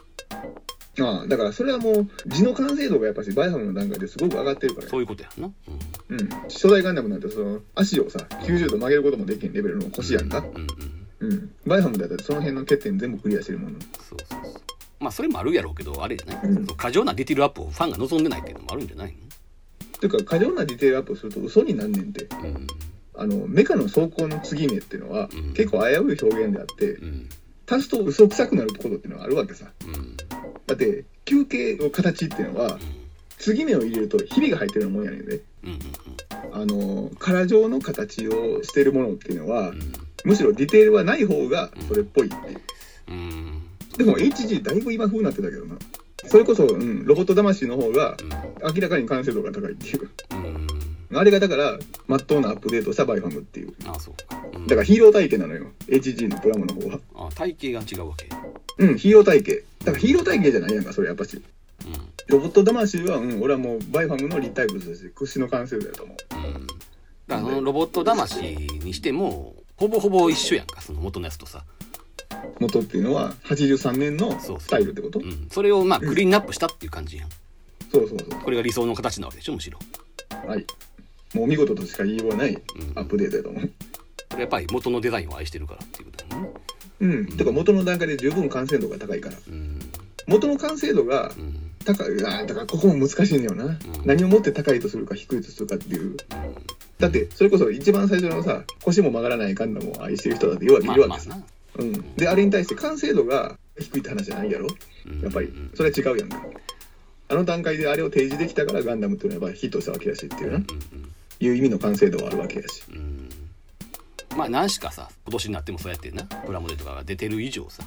[1.00, 4.88] ああだからそれはもう地の完成度がやっぱしバイファムの段階ですごく上がってるから。
[4.88, 5.50] そういうことやんな、
[6.10, 6.28] うん、うん。
[6.28, 13.80] 初代ガンダムなんてその足をさ90度曲げることもできんレベルの腰やんかうんうんうんバイホムだったらその辺の欠点全部クリアしてるもの。
[13.80, 14.62] そうそうそう。
[15.00, 19.98] まあそれもあるやろうけどあれじゃない、うん過剰なディティールアップをファンが望んでないっていうのもあるんじゃないの？
[19.98, 22.24] ていうか過剰なディテールアップすると嘘になんねんって。
[22.24, 22.66] うん。
[23.14, 25.52] あのメカの走行の継ぎ目っていうのは、うん。
[25.54, 27.28] 結構危うい表現であってうん。
[27.70, 29.70] 足すと嘘くさくなることっていうのがあるわけさ。
[29.86, 29.94] うん
[30.74, 32.78] だって休憩の形っていうのは
[33.38, 35.40] 継ぎ目を入れるとひびが入ってるようなもんやねんで。
[35.64, 35.78] うん
[36.54, 39.92] あの殻状の形をしてるものっていうのはうん。
[40.24, 42.60] むしろディテールはない方がそれっぽいっていう。
[43.08, 43.62] うん。
[43.96, 45.76] でも HG だいぶ今風になってたけどな。
[46.26, 48.16] それこそ、うん、ロボット魂の方が
[48.74, 50.10] 明らかに完成度が高いっていう。
[50.32, 50.66] うん
[51.14, 53.74] あれがだからまっとうなアップデートしたバイファムっていう。
[53.86, 54.42] あそうか。
[54.54, 54.66] うん。
[54.66, 55.66] だからヒーロー体型なのよ。
[55.88, 57.00] HG のプラモの方は。
[57.14, 58.28] あ体型が違うわけ。
[58.78, 60.74] うんヒーロー体型だからヒーロー体型じゃない？
[60.74, 61.36] やんかそれやっぱし。
[61.36, 61.42] うん。
[62.28, 66.16] ロボット魂は、うん、俺はもうバイファムの立体物として屈指の完成度だと思う。
[66.34, 66.66] うん。
[66.66, 66.76] だか
[67.28, 71.64] らそのロボット魂にしてもほぼほぼ一緒やんかその元のやつとさ、
[72.60, 74.60] 元っていうのは83年のそうそう。
[74.60, 75.18] スタイルってこと？
[75.18, 77.28] うん、それをまあクリーンアップしたっていう感じやん。
[77.90, 79.54] そうそうそこれが理想の形なわけでしょ？
[79.54, 79.78] むしろ。
[80.44, 80.64] うはい。
[81.34, 82.60] もう見事としか言いようがないうん。
[82.94, 83.70] アップデートだと思う。
[84.30, 86.50] これやっぱり元のデザインを愛してるからっていうことだよね
[87.02, 89.36] うん、てか元の段階で十分完成度が高いから。
[89.48, 89.78] うん。
[90.26, 91.68] 元の完成度がうん。
[91.84, 92.06] 高い。
[92.24, 96.16] あーだからここも難しいんだよな、何をもって高いとするか低いとするかっていう。
[97.00, 101.20] だってそれこそ一番最初のさ腰も曲がらないガンダムを愛してる人だって要はいまあるわけ。
[101.20, 101.44] さ、まあな。
[101.78, 104.68] うん、であれに対して完成度が低いって話じゃないやろ？
[105.24, 106.40] やっぱりそれは違うやんか。
[107.28, 110.58] あの段階であれを提示できたからガンダムっていうのはやっぱヒットしたわけだしっていうな、
[111.40, 112.84] いう意味の完成度はあるわけやし
[114.36, 117.82] まあ何しかさ今年になってもそうやってなプラモデルとかが出てる以上さ、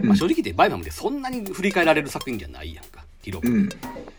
[0.00, 3.68] まあ、正直言ってバイマムでそんなに振り返られる作品じゃないやんか広く、うん。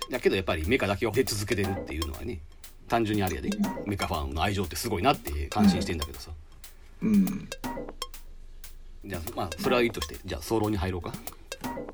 [0.09, 2.39] だけどやっぱりメカだけを出続けてるっていうのはね
[2.87, 3.49] 単純にあれやで
[3.85, 6.31] メカファンの愛情ってすごいなって感心してんだけどさ、
[7.01, 7.49] うん。
[9.05, 11.11] じゃあまあそれはいいとしてじゃあ早漏に入ろうか。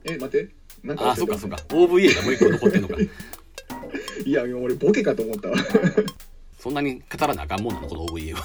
[0.03, 0.49] え待って。
[0.83, 1.57] なんかああそうかそうか。
[1.69, 2.95] OVA がもう一個残ってんのか。
[4.25, 5.57] いや今俺ボケかと思ったわ。
[6.59, 8.43] そんなに語らなあかんもんなのこの OVA は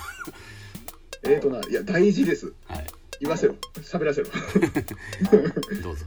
[1.26, 2.52] えーとないや大事です。
[2.66, 2.86] はい。
[3.20, 3.54] 言わせろ。
[3.76, 4.28] 喋らせろ。
[5.82, 6.04] どうぞ。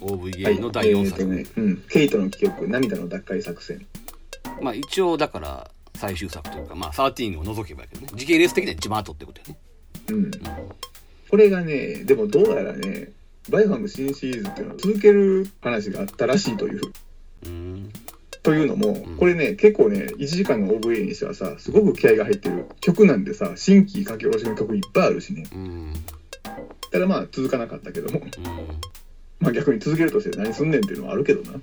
[0.00, 3.86] OVA の第4作、えーとねうん、ケイトの記憶涙の奪回作戦。
[4.60, 8.08] まあ一応だから最終作というかまあ13を除けばやけどね。
[8.14, 9.58] 時系列的には一番後ってことやね。
[10.10, 10.30] うん。
[11.30, 13.10] これがねでもどうやらね
[13.48, 16.80] バイファム新シリーズっていうのを続ける話があったらしいという。
[17.46, 17.92] うん
[18.46, 22.66] というのも、これね結構ね1時間の OVA にしてはさすごく気合が入ってる。
[22.80, 25.42] 曲なんでさ新規書き下ろしの曲いっぱいあるしね。
[25.52, 25.92] うん。
[26.92, 28.20] ただまあ続かなかったけども。
[28.20, 28.30] うん。
[29.40, 31.58] まあ逆に続けるとして何すんねんっていうのはあるけどな。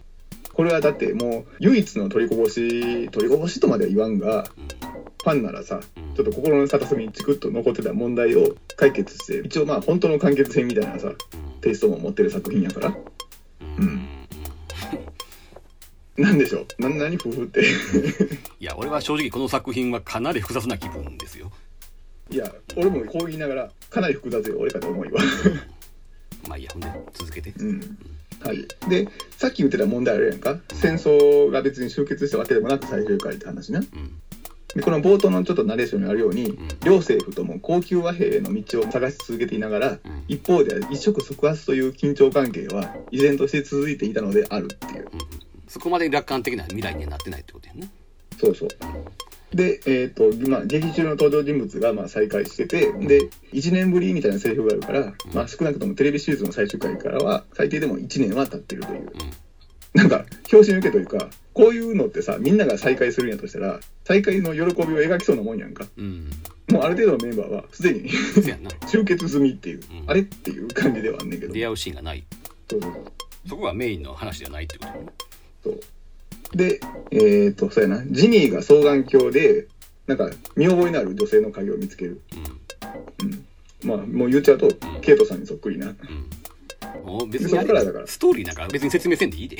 [0.51, 4.43] これはだってもう唯一の取りこぼし取りこぼしとまでは言わんが
[5.23, 6.15] ファンならさうん。
[6.15, 11.13] ちょっと心の片隅にチクッと残ってた問題を解決して一応まあ本当の完結編みたいなさ
[11.61, 12.93] テイストも持ってる作品やから。
[13.77, 13.83] うん。
[13.85, 14.22] うん
[16.17, 16.81] なんでしょう？
[16.81, 17.61] な何夫婦って。
[18.59, 21.51] いや俺は正直この作品はかなり複雑な気分ですよ。
[22.29, 25.21] いや俺もこう言いながらかなり複雑よ俺かと思いは
[26.47, 27.51] まあいいやほんで続けて。
[27.57, 27.97] うん。
[28.41, 28.67] はい。
[28.89, 30.59] でさっき言ってた問題あるやんか？
[30.73, 33.79] 戦争が別に終結したわけでもなく最終回って話な。
[33.79, 33.85] うん。
[34.75, 36.57] でこの冒頭のちょっとナレーションにあるように、ん。
[36.83, 39.99] 両政府とも高級和平への道を探し続けていながら、うん。
[40.27, 45.07] 一方で一触即発という緊張関係は依然として続いていたのであるっていう。
[45.11, 45.19] うん
[45.73, 47.89] そこまで楽観的な未来にはなってないってことやね
[48.37, 48.69] そうそう。
[49.55, 59.11] で、えっとまあ、劇中の登場人物がまあ再会しててで1年ぶりみたいなセリフがあるから、まあ、少なくともテレビシリーズの最終回からは最低でも1年は経ってるという。
[59.95, 65.87] なんか拍子抜けというかこういうのってさみんなが再会するんやとしたら再会の喜びを描きそうなもんやんか。
[65.97, 66.29] うん。
[66.69, 68.09] もうある程度のメンバーはすでに
[68.87, 70.09] 集結済みっていう、うん。
[70.11, 71.53] あれっていう感じではあんねんけど。
[71.53, 72.23] 出会うシーンがない。
[73.47, 75.13] そこがメインの話ではないってこと
[76.55, 76.79] で
[77.11, 78.03] えっ、とそうやな。
[78.05, 79.67] ジミーが双眼鏡で
[80.07, 82.21] なんか見覚えのある女性の影を見つける、
[83.21, 83.45] うん、
[83.87, 84.69] まあもう言っちゃうと、
[85.01, 85.87] ケイトさんにそっくりな。
[85.87, 85.95] うん。
[87.05, 88.07] もう別そにあれっからだから。
[88.07, 89.57] ストーリーなんか別に説明せんでいいで。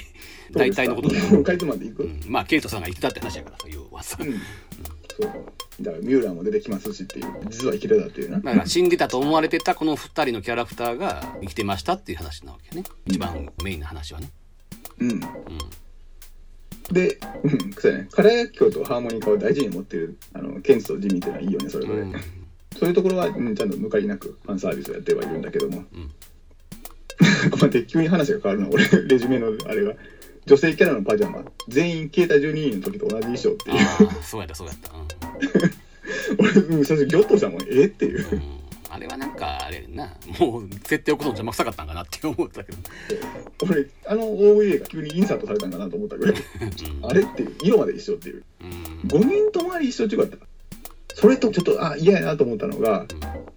[0.52, 1.10] 大体のこと。
[1.10, 2.12] で、かかいつまんでいく、ううん。
[2.12, 4.18] ん、まあケイトさんが言ってたって話やからさ要はさ。
[4.20, 5.32] そう。
[5.82, 12.84] だからミューラーも出てきますしっていう実は生きてたっていうな、だから死んでたと思われてたこの2人のキャラクターが生きてましたっていう話なわけね。
[13.06, 14.30] 一番メインの話はね。
[15.00, 15.22] うん
[16.91, 18.08] で、うん、そうやね。
[18.12, 22.13] カラヤキョとハーモニカを大事に持ってるあのケンツとジミーっていうのはいいよねそれぞれ、うん。
[22.78, 25.88] そういうところは、うん、ちゃんと抜かりなくファンサービスをやってはいるんだけども、ん。
[27.52, 29.93] 待って急に話が変わるな俺レジュメのあれが
[30.46, 31.43] 女性キャラのパジャマ。
[31.69, 33.78] 全員消えた12人の時と同じ衣装っていう。
[33.78, 34.91] ああそうやったそうやった。
[36.38, 37.62] 俺、うん、最初ギョッとしたもん。
[37.72, 38.28] えっていう。
[38.30, 38.41] うん、うん、
[38.93, 40.13] あれはなんかあれやな。
[40.39, 42.77] もう設定置くの邪魔くさかったんかなって思ったけど、
[43.63, 46.36] 俺あの OVA が急にインサートされたんかなと思ったぐらい
[47.01, 48.43] あれって色まで一緒っていう。
[48.62, 49.10] うん。
[49.10, 50.45] 5人ともあり一緒っていうかった
[51.15, 53.08] それとちょっとあ嫌やなと思ったのが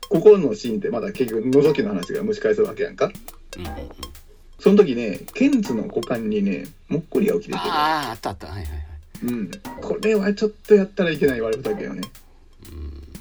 [0.08, 3.12] ここのシーンってまだ結局覗きの話が蒸し返すわけやんか。
[3.58, 3.88] うんうんうん。
[4.58, 7.58] その時ねケンツの股間にねもっこりが起きてて。
[7.58, 8.46] あああったあった。
[8.46, 8.86] はいはいはい。
[9.24, 9.50] うん。
[9.82, 12.00] これはちょっとやったらいけない悪ふざけよね。
[12.00, 12.25] うん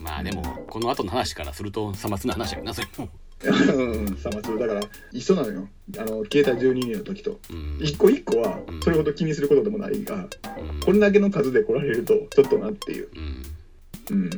[0.06, 2.88] まあでもこの後の話からするとさまつな話やなそれ。
[2.98, 3.10] も
[3.44, 5.68] うんさまつだから一緒なのよ。
[5.98, 7.39] あの携帯12人の時と。
[7.50, 7.80] うん。
[7.82, 8.82] 一個一個はうん。
[8.84, 10.80] それほど気にすることでもないがうん。
[10.80, 13.10] これだけの数で来られるとちょっとなっていう。
[13.15, 14.18] うん。
[14.18, 14.30] うん。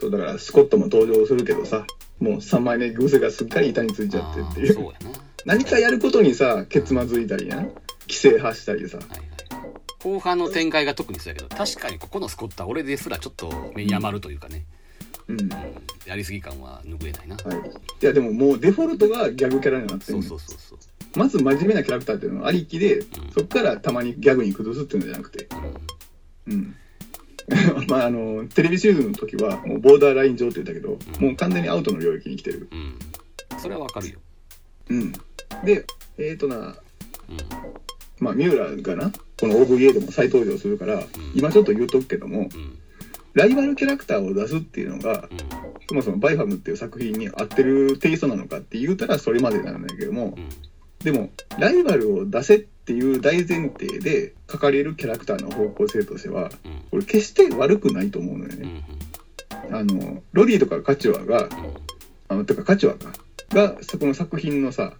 [0.00, 1.86] そうだからスコットも登場するけどさ
[2.18, 4.92] もう3枚目グーセがすっかり板についちゃってっていう。
[5.44, 8.96] 何かやることにさケツまずいたりな規制発したりさ。
[8.96, 9.32] はいはい
[10.02, 14.81] 後半の展開が特にそうやけど確かにここのスコットは俺ですらちょっと目に余るというかね、うん
[15.28, 15.48] うん、
[16.06, 17.70] やりすぎ感は拭えないな、はい。
[18.02, 20.78] いやでももうデフォルトがギャグキャラになってそるうそうそうそう。
[21.18, 23.02] まず真面目なキャラクターっていうのはありきで、
[23.34, 25.48] そっからたまにギャグに崩すっていうのじゃなくて。
[26.46, 26.76] うん。
[27.88, 31.26] まああのテレビシリーズの時はもうボーダーライン上って言ったけど、うん。
[31.26, 32.68] もう完全にアウトの領域に来てる。
[32.70, 34.18] うん、うん、それはわかるよ、
[34.88, 35.12] うん。
[35.64, 35.84] で
[36.18, 36.76] えーとなうん。
[38.20, 41.04] まあ三浦がなこの OVA でも再登場するから、
[41.34, 42.78] 今ちょっと言うとくけどもうん
[43.34, 45.38] ライバルキャラクターを出すっていうのがうん。
[45.88, 50.48] そもそもバイファムっていう作品に合ってるテイストなのかって言うたらそれまでなんだけどもうん。
[51.04, 56.82] でもライバルを出せっていう大前提で書かれるキャラクターの方向性としてはうん。
[56.90, 58.84] これ決して悪くないと思うのようんね。
[59.70, 61.48] あのロディとかカチュアが
[62.28, 63.12] あのてかカチュアか
[63.50, 64.94] がこの作品のさ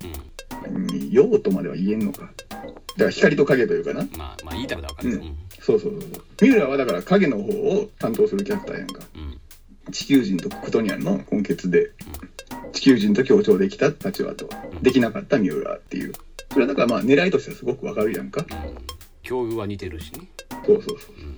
[1.10, 2.30] 用とまでは言えんのか。
[2.50, 4.06] だから光と影というかな。
[4.16, 6.22] まあまあ言いたいことはわかるよ、うんそうそうそうそう。
[6.40, 9.00] 三浦はだから影の方を担当するキャラクターやんか。
[9.14, 9.92] うん。
[9.92, 11.90] 地球人とクトニャンの根血で
[12.72, 14.48] 地球人と協調できたカチュアと。
[14.82, 16.12] できなかった三浦っていう。
[16.52, 18.44] それはだからまあ狙いとしてはすごくわかるやんか。
[18.50, 18.76] うん
[19.22, 20.28] 境遇は似てるしね、
[20.66, 21.14] そうそうそう。
[21.16, 21.36] うん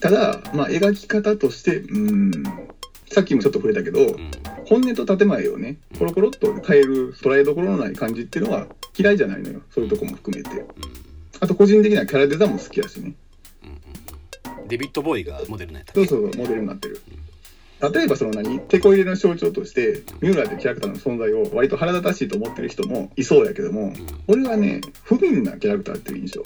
[0.00, 2.68] ただまあ描き方としてうーん。
[3.08, 4.30] さっきもちょっと触れたけど、うん。
[4.66, 8.66] 本音と建前をねコロコロっと変える捉えどころのない感じっていうのは
[8.98, 9.62] 嫌いじゃないのよ。
[9.70, 10.64] そういうとこも含めて。
[11.40, 13.06] あと個人的なキャラデザも好きやしね。
[13.06, 13.16] うん
[14.68, 17.00] デビッド・ボーイがモデルなんやっそうそうモデルになってる。
[17.92, 18.58] 例えばその何？
[18.60, 23.92] テこ入れの象徴として三浦ってキャラクターの存在を割と腹立たしいと思ってる人もいそうやけども
[24.28, 26.42] 俺はね不憫なキャラクターっていう印象。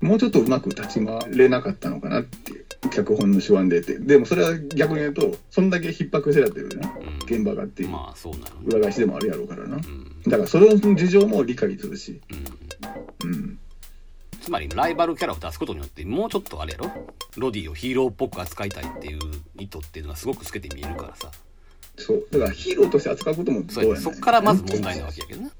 [0.00, 0.08] うん。
[0.08, 3.98] もうちょっとうまく立ち回れなかったのかなっていう脚本の手腕でって。
[3.98, 7.16] でもそれは逆に言うとそんだけ逼迫してたっていうなうん。
[7.24, 7.88] 現場がっていう。
[7.88, 9.76] まあそうな裏返しでもあるやろうからな。
[9.76, 10.22] うん。
[10.26, 12.20] だからそれの事情も理解するし。
[13.22, 13.30] うん。
[13.30, 13.58] うん
[14.44, 16.90] つまりライバルキャラを出すことによってもうちょっとあれやろ？
[17.36, 19.18] ロディをヒーローっぽく扱いたいっていう
[19.58, 21.30] 意図っていうのがすごく透けて見えるからさ。
[21.96, 22.26] そう。
[22.30, 25.50] だからヒーローとして扱うこともどそううやそっからまず問題なわけやけどな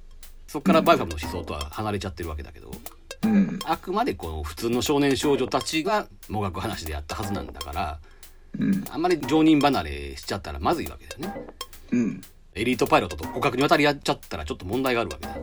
[0.46, 2.70] そっからバイファムの思想とは離れちゃってるわけだけど。
[3.22, 3.58] うん。
[3.64, 7.98] あくまでこの普通の少年少女たちがもがく話でやったはずなんだから
[8.58, 8.84] うん。
[8.90, 11.42] あんまり常人離れしちゃったらまずいわけだよね。
[11.92, 12.20] うん。
[12.54, 15.38] エリートパイロットと互角に渡り合っちゃったらちょっと問題があるわけだ。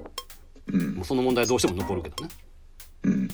[0.68, 0.96] うん。
[0.96, 2.30] もうその問題はどうしても残るけどね
[3.04, 3.28] うん。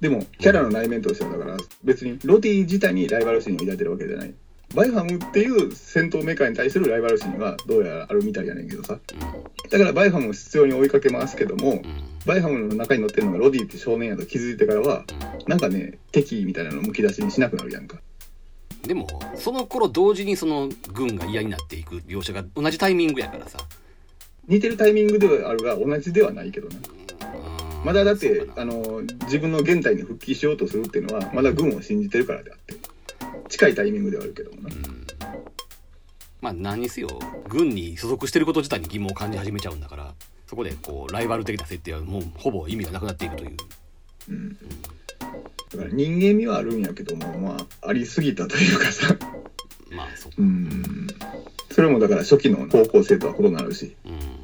[0.00, 4.34] でもキャラの内面としてはだから別にロディ自体にライバル心を抱いてるわけじゃない。
[4.74, 8.98] バイファムっていう戦闘メカに対するライバル心はどうやらあるみたいやねんけどさ。
[9.70, 11.82] だからバイファムを執拗に追いかけますけども
[12.26, 15.04] バイファムの中に乗ってるのがロディって少年やと気づいてからは
[15.46, 18.00] なんかね敵みたいなのむき出しにしなくなるやんか。
[18.82, 23.58] でもその頃同時にその軍が嫌になっていく描写が同じタイミングやからさ。
[24.48, 27.01] 似てるタイミングではあるが同じではないけどなうん
[27.84, 32.76] まだだってあの自分の現代に復帰しようとするっていうのはまだ軍を信じてるからであって
[33.48, 34.70] 近いタイミングではあるけどもな。
[36.40, 37.08] まあ何にせよ
[37.48, 40.14] 軍に所属してること自体に疑問を感じ始めちゃうんだから
[40.46, 43.56] そこでこうライバル的な設定はもうほぼ意味がなくなっていくという。
[44.28, 44.52] うん。
[44.52, 49.16] だから人間味はあるんやけどもまあありすぎたというかさ。
[49.90, 51.06] まあそううん。
[51.70, 53.96] それもだから初期の高校生とは異なるし。
[54.04, 54.42] うん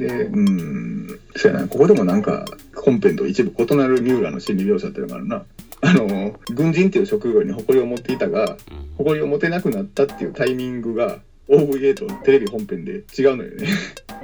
[0.00, 1.20] でうん。
[1.36, 1.68] そうやな。
[1.68, 5.44] ここでもなんか本編と一部異なる三浦の心理描写っていうのがあるな。
[5.82, 8.90] あの軍人っていう職業に誇りを持っていたがうん。
[8.98, 13.66] 誇りを持てなくなったっていうタイミングが OVA とテレビ本編で違うのよね。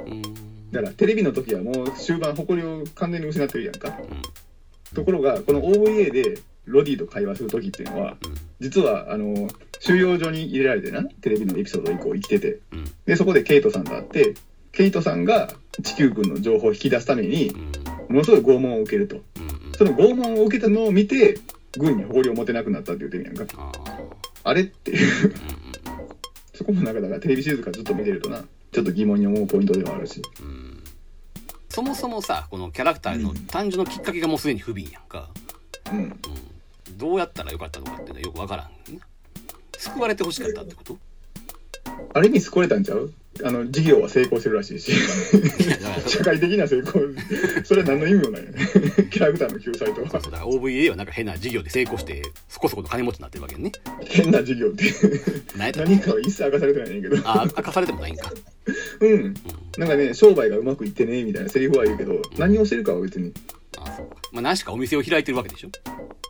[0.05, 0.21] うん。
[0.71, 3.89] だからテレビの時はもう終盤誇りを完全に失ってるやんか。
[3.89, 4.21] うん。
[4.95, 8.17] ところがこの OVA でロディと会話する時っていうのは
[8.59, 9.47] 実はあの
[9.79, 12.59] 収容所に入れられてなテレビのエピソード以降生きてて。
[12.71, 12.85] うん。
[13.05, 14.35] でそこでケイトさんと会って
[14.77, 15.49] ケイトさんが
[15.81, 18.15] 地球軍の情報を引き出すためにうん。
[18.15, 19.15] ものすごい拷問を受けると。
[19.15, 19.23] うん
[19.75, 21.39] その拷問を受けたのを見て
[21.77, 23.71] 軍に誇りを持てなくなったって言ってるやんか。
[24.43, 25.29] あれっていう。
[25.29, 25.33] うん
[26.53, 28.43] そこもなんかだからテレビシリーズからずっと見てるとな。
[28.71, 30.21] ちょっと疑問に思うポイントではあるし。
[30.41, 30.83] うん。
[31.69, 35.29] そもそもさこのキャラクターの誕生のきっかけがもうすでに不憫やんか。
[35.91, 35.99] うん。
[35.99, 38.99] うん、どうやったらよかったのかっていうのはよくわからんね。
[39.79, 40.97] 救われてほしかったってこと？
[42.13, 43.11] あれに救われたんちゃう？
[43.43, 44.91] あの事業は成功してるらしいし。
[46.07, 47.01] 社会的な成功。
[47.63, 48.65] それは何の意味もないよね。
[49.11, 50.21] キャラクターの救済とは。
[50.21, 53.71] そうだ OVA はなんか変な事業で成功してそこそこの金持ちになってるわけね。
[54.05, 54.83] 変な事業って。
[55.57, 57.17] 何かは一切明かされてないねんけど。
[57.25, 58.31] あ明かされてもないんか。
[59.01, 59.33] うん。
[59.77, 63.31] なんかね商売がうまくいってねみたいなセリフは言うけど何をしてるかは別に。
[63.77, 64.15] あそうか。
[64.31, 65.69] まあ何しかお店を開いてるわけでしょ？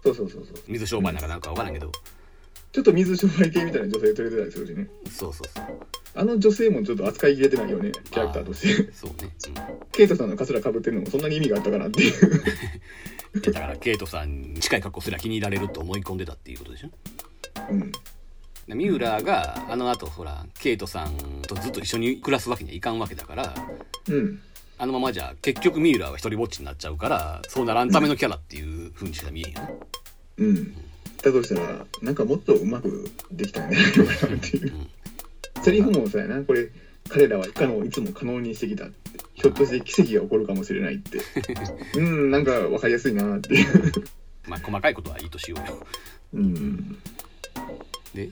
[0.03, 0.57] そうそうそうそう。
[0.67, 1.91] 水商売なんかなんかわからんけど
[2.71, 4.87] ちょっと水商売系みたいな女性連れてたりするしね。
[5.09, 5.65] そうそうそう。
[6.15, 8.91] あの女性もちょっと扱いきれてないよねキャラクターとして。
[8.91, 9.31] そうね、
[9.91, 12.13] ケイトさんのカツラかぶってるのもそんなに意味があったかなっていう。
[13.33, 16.89] うん、だからケイトさんに近い格好すら気に入られると思い込んでたっていうことでしょ？
[17.69, 17.91] うん。
[18.67, 21.15] で三浦があの後ほらケイトさん
[21.47, 23.55] とずっと一緒に暮らすわけにはいかんわけだから
[24.09, 24.41] うん。
[24.79, 29.69] あのままじゃ結局三浦は一人ぼっちになっちゃうからそうならんためのキャラっていう風にしか見えんよね。
[30.37, 30.75] うん
[31.23, 34.73] だとしたらなんかもっとうまくできたんじゃないのかなっていう。
[35.63, 36.69] セリフもそうやなこれ
[37.09, 38.93] 彼らは不可能をいつも可能にしてきたって
[39.33, 41.19] ひょっとして奇跡が起こるかもしれないって。
[41.97, 43.91] うんなんか分かりやすいなっていう。
[44.47, 45.87] まあ細かいことはいいとしようよ。
[46.33, 46.97] うん。
[48.13, 48.29] で？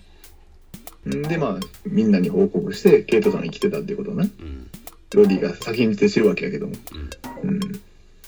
[1.05, 4.23] でまあみんなに報告してケイトさんが生きてたっていうことをな。
[4.23, 4.67] うん。
[5.13, 6.73] ロディが先んじて知るわけやけども。
[7.43, 7.49] うん。
[7.49, 7.59] うん。
[7.59, 7.79] で、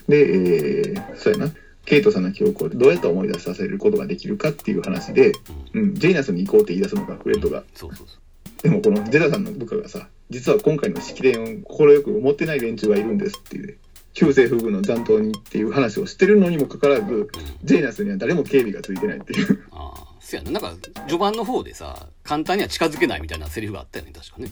[0.10, 1.54] えーそうやな
[1.88, 5.32] ケイトさんの記憶をどうやって思い出させることができるかっていう話で、
[5.74, 7.64] うん、ジェイナスに行こうって言い出すのかフレッドが。
[7.74, 8.62] そうそうそう。
[8.62, 13.78] でもこのゼダさんの部下がさ実は今回の式典を快く思ってない連中がいるんですっていう。
[14.14, 17.30] 旧政府軍の残党にっていう話をしてるのにもかかわらず
[17.64, 19.64] ジェイナスには誰も警備がついてないっていう。
[19.72, 20.52] ああそやな。
[20.52, 20.74] なんか
[21.08, 24.52] 序盤の方でさ簡単には近づけないみたいなセリフがあったよね確かね。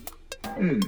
[0.60, 0.80] うん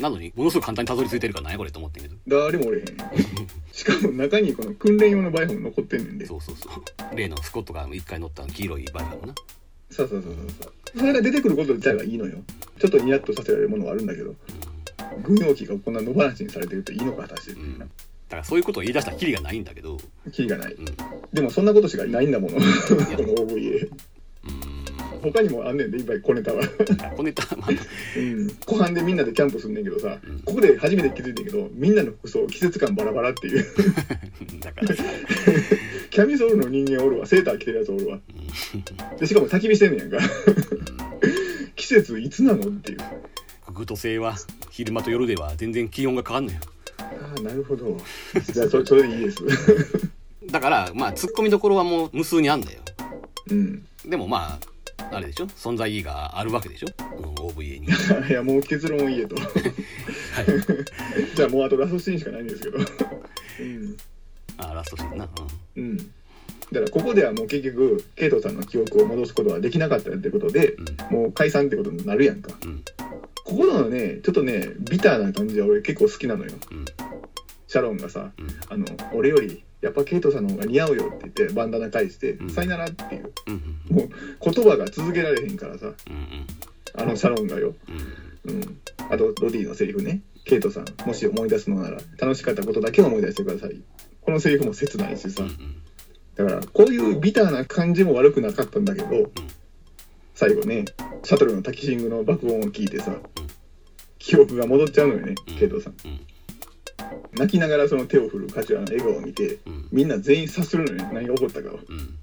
[0.00, 2.16] なのにものすごく簡単にたどり着いてるから何やこれと思ってんけど。
[2.26, 2.86] 誰もおれへん。
[3.72, 6.26] しかも中にこの訓練用のバイフも残ってんねんで。
[6.26, 7.16] そうそうそう。
[7.16, 9.34] 例のスコットが一回乗った黄色いバイクもな。
[9.90, 10.44] そうそうそうそう。
[10.62, 12.38] そうそれが出てくること自体はいいのよ。
[12.78, 14.34] ちょっとニヤッとさせられるものはあるんだけど。
[15.22, 17.52] 軍用機がこんな野放しにされてるといいのか果たして。
[17.52, 17.86] うな
[18.30, 19.98] だからそういうことを言い出したらキリがないんだけど。
[20.32, 20.72] キリがない。
[20.74, 20.84] うん。
[21.32, 22.56] でもそんなことしかないんだもの。
[22.58, 23.88] この OVA
[24.44, 24.79] う
[25.22, 26.62] 他にもあんねんでいっぱい小ネタは。
[26.62, 27.70] ーんこネタまあ
[28.16, 28.48] うん。
[28.66, 30.40] 後半でみんなでキャンプすんねんけどさ、うん。
[30.40, 33.64] ここで初めて気づいてんけどみんなの服装季節感バラバラっていう。
[34.60, 35.04] だからさ。
[36.10, 37.26] キャミソールの人間おるわ。
[37.26, 38.18] セーター着てるやつおるわ。
[39.18, 40.18] でしかも焚き火してんねやんか。
[41.76, 42.98] 季節いつなのっていう。
[43.64, 44.36] 北斗星は
[44.70, 46.58] 昼間と夜では全然気温が変わんのよ
[46.98, 47.96] ああなるほど。
[48.52, 49.38] じゃあそそれでいいです。
[50.50, 52.80] だからまあツッコミどころはもう無数にあんだよ。
[53.50, 53.86] うん。
[54.04, 54.66] でもまあ
[55.12, 55.46] あれでしょ？
[55.46, 56.88] 存在意義があるわけでしょ？
[56.96, 57.86] この OVA に。
[58.28, 59.36] いやもう結論を言えと。
[61.34, 62.78] じゃあもうあとラストシーンしかないんですけど。
[62.78, 63.96] うん。
[64.58, 65.28] あラストシーンな。
[65.76, 65.96] うん。
[65.96, 70.74] だからここではもう結局ケイトさんの記憶を戻すことはできなかったってことで
[71.10, 71.16] うん。
[71.16, 72.56] もう解散ってことになるやんか。
[72.62, 72.84] うんうん。
[73.44, 76.52] ここのねちょっとねビターな感じは俺結構好きなのよ。
[76.70, 76.84] うん。
[77.66, 78.48] シャロンがさうん。
[78.68, 83.32] あの俺よりやっぱケイトさんの方が似合うよって言ってバンダナ返してうん「さよなら」っていう。
[83.46, 84.08] うんもう
[84.52, 85.86] 言葉が続けられへんからさ。
[85.86, 86.46] うん
[86.92, 87.74] あのシャロンがよ、
[88.44, 88.52] うん。
[88.52, 90.22] うん、あとロディのセリフね。
[90.44, 93.80] ケイトさんもし思い出すのなら楽しかったことだけを思い出してください。
[94.22, 95.44] このセリフも切ないしさ。
[96.36, 99.30] だからこういうビターな感じも悪くなかったんだけど
[100.34, 100.86] 最後ね
[101.22, 103.14] シャトルのタキシングの爆音を聞いてさ
[104.18, 105.58] 記憶が戻っちゃうのよねうん。
[105.58, 105.94] ケイトさん
[107.32, 109.88] 泣きながらその手を振るカチュアの笑顔を見てうん。
[109.92, 111.10] みんな全員察するのよね。
[111.12, 111.78] 何が起こったかを。
[111.88, 112.18] うん。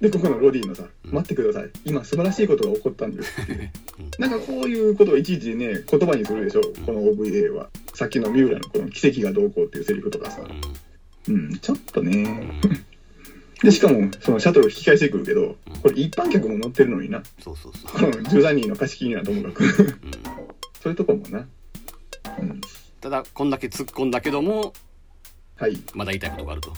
[0.00, 1.12] でここのロディのさ「うん。
[1.12, 1.70] 待ってください。
[1.84, 3.70] 今素晴らしいことが起こったんです」って
[4.18, 7.68] なんかこういうことをいちいちね言葉にするでしょこの OVA は。
[7.94, 10.46] さっきの三浦のこの「奇跡がどうこう」っていうセリフとかさ。
[11.28, 11.58] うん。
[11.58, 12.60] ちょっとね。
[13.62, 17.22] でしかもそのシャトル引き返してくるけどこれ一般客も乗ってるのにな。
[17.42, 19.64] そうそうそこの13人の貸し切りなともかく。
[20.82, 21.46] そういうとこもな。
[22.38, 22.60] うん
[23.06, 24.72] ただこんだけ突っ込んだけども
[25.54, 25.80] はい。
[25.94, 26.72] まだ言いたいことがあると。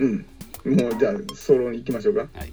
[0.00, 0.18] うん。
[0.66, 2.28] もうじゃあ総論いきましょうか。
[2.34, 2.52] はい。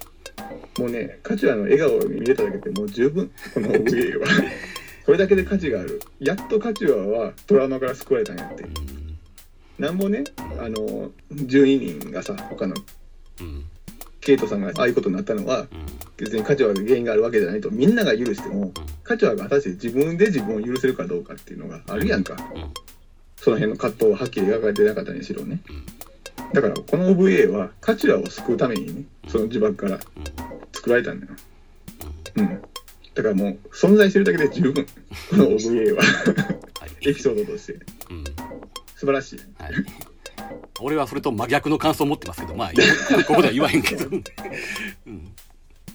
[0.79, 3.29] もうねカチュアの笑顔を見れただけでもう十分。
[3.53, 4.25] この OVA は。
[5.05, 5.99] それだけで価値がある。
[6.21, 8.63] やっとカチュアはトラウマから救われたんやって。
[8.63, 9.17] うん。
[9.77, 10.23] なんぼね
[10.57, 12.75] あの12人がさ他の
[13.41, 13.65] うん。
[14.21, 15.67] ケイトさんがああいうことになったのはうん。
[16.15, 18.71] 別にカチュアが原因があるわけじゃないとみんなが許しても
[19.03, 22.37] カチュアが果たして自分で自分を許せるかどうかっていうのがあるやんか。
[22.55, 22.71] うん
[23.41, 25.59] その辺の葛藤ははっきり描かれてなかったにしろね。
[25.69, 25.85] うん。
[26.53, 29.99] だからこの OVA はカチュアを救うためにねその呪縛からうん。
[30.73, 31.33] 作られたんだよ。
[32.37, 32.61] うん。
[33.15, 34.85] だからもう存在してるだけで十分
[35.29, 36.03] この OVA は。
[36.03, 37.09] はい。
[37.09, 37.73] エピソードとして。
[37.73, 38.23] うん。
[38.95, 39.39] 素晴らしい。
[39.57, 39.73] はい。
[40.81, 42.71] 俺はそれと真逆の感想を持ってますけどまあ
[43.27, 44.23] ここでは言わへんけど、 うん、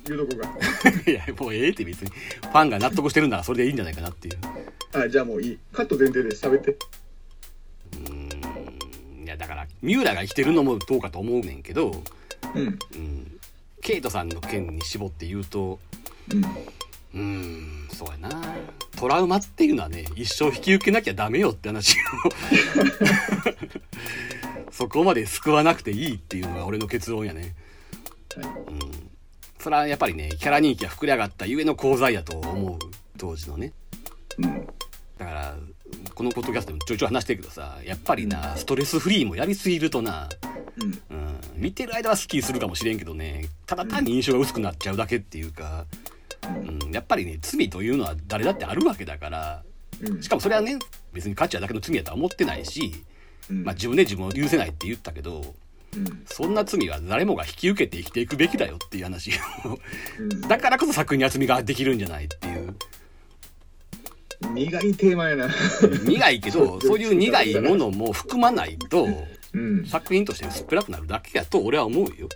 [0.06, 0.48] 言うとこが
[1.10, 2.10] いやもうええって別に。
[2.10, 4.38] ファンが納得してるならそれでいいんじゃないかなっていう。
[4.92, 5.58] あじゃあもういい。
[5.72, 6.76] カット前提で喋って
[9.84, 12.02] 三浦が生きてるのもどうかと思うねんけど、
[12.54, 12.62] うん。
[12.62, 12.66] う
[12.98, 13.38] ん、
[13.82, 15.78] ケイトさんの件に絞って言うと
[17.14, 17.84] うん。
[17.86, 18.42] んそうやな。
[18.96, 22.00] トラウマっていうのはね一生引き受けなきゃダメよって話を。
[24.72, 27.54] そこまで救わなくていいっていうのが俺の結論やね。
[28.36, 28.46] はい。
[29.58, 32.78] それはやっぱりねキャラ人気が膨れ上がったゆえの功罪やと思う
[33.18, 33.72] 当時のね。
[34.38, 34.66] うん。
[35.18, 35.56] だから
[36.14, 40.28] このポッドキャストでもちょいちょい話してるけどさやっぱりなストレスフリーもやりすぎるとな、
[40.78, 41.16] うん。
[41.16, 45.86] うん、見てる間はスッキリするかもしれんけどねただ単に印象が薄くなっちゃうだけっていうか、
[46.42, 49.62] うん、やっぱりね罪というのは誰だってあるわけだから
[50.00, 50.22] うん。
[50.22, 50.78] しかもそれはね
[51.12, 53.04] 別に価値はだけの罪やとは思ってないし、
[53.50, 53.64] うん。
[53.64, 55.54] まあ、自分で自分を許せないって言ったけど
[55.96, 56.22] うん。
[56.26, 59.30] そんな罪は誰もが引き受けて生きていくべきだよっていう話
[60.18, 60.40] うん。
[60.42, 62.74] だからこそ作品に厚みができるんじゃないっていう
[64.52, 65.48] 苦いテーマやな。
[66.04, 69.06] 苦いけどそういう苦いものも含まないと
[69.54, 69.86] うん。
[69.86, 72.28] 作品として薄っぺらくなるだけやと俺は思うよ。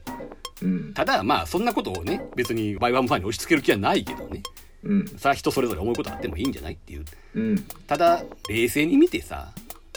[0.63, 0.95] うん。
[0.95, 4.43] ただまあそんなことをね別にバイバンファンに押し付ける気はないけどね。
[4.85, 5.07] うん。
[5.09, 7.05] それは人それぞれ思うことあってもいいんじゃないっていう。
[7.35, 7.65] うん。
[7.87, 9.53] ただ冷静に見てさ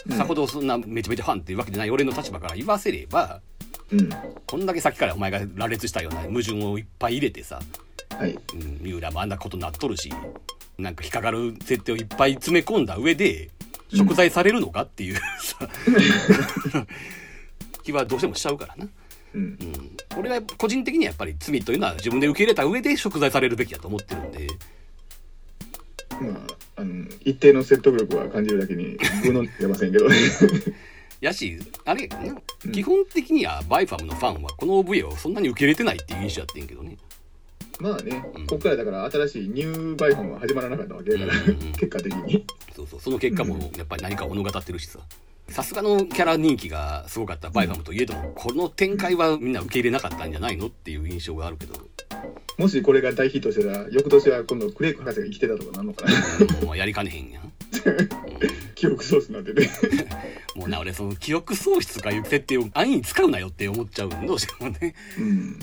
[0.06, 0.16] うん。
[0.16, 3.40] さほどそんなめちゃめちゃファンっていうわけじゃない俺の立場から言わせれば
[3.92, 4.08] うん。
[4.46, 7.60] こんだけさっきからお前が羅列したような矛盾をいっぱい入れてさ、
[8.18, 8.32] はい。
[8.32, 10.12] うん、三浦もあんなことなっとるし
[10.78, 13.50] なんか引っかかる設定をいっぱい詰め込んだ上で
[13.94, 15.16] 食材されるのかっていう。
[15.40, 15.68] さ
[17.82, 18.88] 気はどうしてもしちゃうからな、
[19.34, 19.42] うん。
[19.42, 24.48] うん、俺は個人的にはやっぱり罪というのは自分で受け入れた上で食材されるべきだと思ってるんで。
[26.20, 30.16] まああの一定の説得力は感じるだけに具の出ませんけどね。
[31.20, 32.72] やしあれね、うん。
[32.72, 36.96] 基本的にはバイファムのファンはこの OVA をそんなに受け入れてないっていう印象やってんけどね
[37.80, 38.46] まあね、うん。
[38.46, 41.72] ここからだから新しいニューバイフォンは始まらなかったわけだから、うんうんうん。
[41.74, 42.44] 結果的に。
[42.74, 44.98] そうそうその結果もやっぱり何かを物語ってるしさ
[45.48, 51.74] さすがのキャラ人気がすごかったバイファムといえどもこの展開はみんな受け入れなかったんじゃないのっていう印象があるけど、
[52.58, 56.12] もしこれが大ヒットしてたら翌年は今度クレイク博士が生きてたとかなんのかな。
[56.60, 56.66] うん。
[56.68, 57.52] まあやりかねへんや ん、
[58.74, 59.62] 記憶喪失になってて。
[60.54, 64.94] う んもうな俺その記憶喪失とかいう設定を安易に使うなよって思っちゃうどうしてもね。
[65.18, 65.58] うん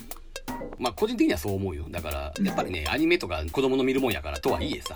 [0.78, 1.86] まあ個人的にはそう思うよ。
[1.90, 4.96] だからやっぱりねアニメとか子供の見るもんやからとはいえさ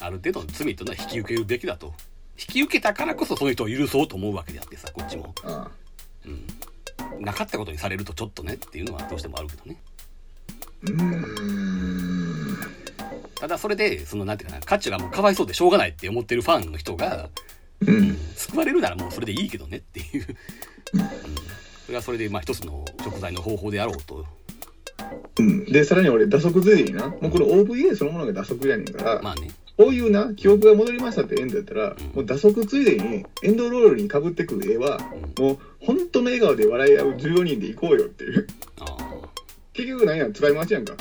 [0.00, 1.92] ある程度の罪というのは引き受けるべきだと。
[2.38, 5.34] 引き受けたからこそその人を許そうと思うわけであってさこっちも。
[5.44, 5.70] あ
[6.26, 6.28] う
[7.20, 7.22] ん。
[7.22, 9.76] なかったことにされるとちょっとねっていうのはどうしてもあるけどね。
[13.38, 17.28] ただそれでそのなんていうかな価値がもうかわいそうでしょうがないって思ってるファンの人が
[17.80, 18.16] うん。
[18.40, 20.26] 救われるならもうそれでいいけどねっていう、
[20.94, 21.00] うん、
[21.84, 24.24] それはそれでまあ一つの食材の方法であろうと
[25.38, 27.08] うん、でさらに俺打足ついでにな。
[27.08, 29.50] もうこの OVA そのものが打足やねんから、まあね。
[29.76, 31.96] こういうな記憶が戻りましたってエンドやったら、ん。
[32.14, 34.98] もう打足ついでにエンドロールにかぶってくる絵は、
[35.38, 38.46] もう本当の笑顔で笑い合う14人で行こうよっていう。
[39.72, 40.94] 結局何や使い回しやんか。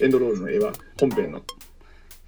[0.00, 1.42] エンドロールの絵は本編の。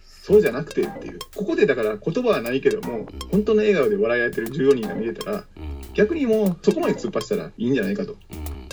[0.03, 1.19] そうじゃなくてっていう。
[1.35, 5.95] ここでだから言葉はないけども、本当の笑顔で笑い合ってる14人が見れたらうん。
[5.95, 8.13] 逆にもうそこまで突っ走ったらいいんじゃないかと。
[8.13, 8.64] うん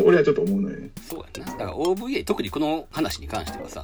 [0.00, 0.90] と俺はちょっと思うのよね。
[1.08, 1.52] そうやな。
[1.52, 3.82] だから OVA 特にこの話に関してはさ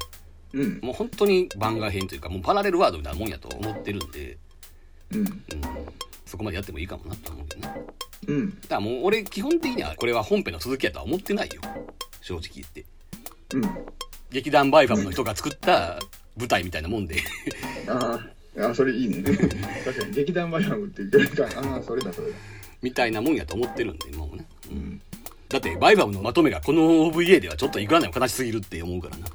[0.52, 0.80] うん。
[0.82, 4.38] もう本当に番外編というかもうパラレルワールドみたいなもんやと思ってるんで、
[5.12, 5.20] うん。
[5.20, 5.36] うん、
[6.26, 7.82] そこまでやってもいいかもなと思うけどね。
[8.28, 8.60] うん。
[8.62, 11.60] だからもう俺基本的にはこれは本編の続きやとは思ってないよ。
[12.20, 12.84] 正直言って。
[13.54, 13.62] うん。
[14.30, 15.98] 劇団バイファムの人が作った
[16.36, 17.16] 舞台みたいなもんで。
[17.88, 18.20] あ
[18.58, 19.22] ああそれいいね。
[19.84, 22.36] 確かに劇団バイファムっていうよりかああそれだそれだ。
[22.82, 25.00] みたいなもんやと思ってるんでもうね、うん、
[25.48, 29.26] だってバイファムのまとめがこの OVA ではちょっといくらでも悲しすぎるって思うからな、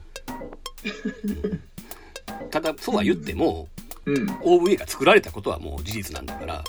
[1.24, 1.32] う
[2.46, 3.68] んただそうは言っても
[4.06, 4.30] うん。
[4.42, 6.64] OVA が作られたことはもう事実なんだから、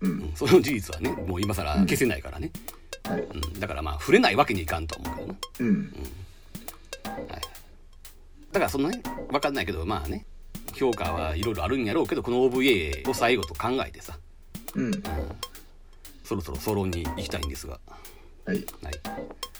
[0.00, 2.50] ううんん、その事実はねもう今更消せないからね、
[3.04, 3.20] はい。
[3.20, 5.38] うん、だからまあ触れないわけにいかんとは思うけどな。
[5.60, 5.92] うん。
[7.04, 7.40] はい、
[8.52, 10.26] だからそのね分かんないけどまあね
[10.74, 14.18] 評価はいろいろあるんやろうけどこの OVA を最後と考えてさ。
[14.74, 15.02] うん。
[16.24, 17.78] そろそろ総論に行きたいんですが
[18.46, 18.64] はい。
[18.82, 18.94] はい。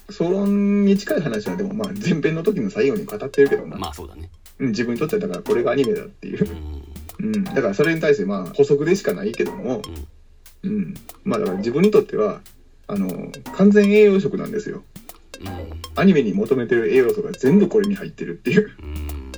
[0.09, 4.29] 総論に近い話はでもまあ前編の時の最後に語ってるけどな、まあそうだね。
[4.59, 6.47] うん、自分にとってはだからこれがアニメだっていう。
[7.19, 7.35] う、ん。
[7.35, 9.81] うん、だからそれに対してまあ補足でしかないけども、
[10.63, 12.41] うん、まあだから自分にとっては
[12.87, 14.83] あの完全栄養食なんですよ。
[15.41, 15.47] うん。
[15.95, 19.31] アニメに求めてる栄養素が全部これに入ってるっていう、うん。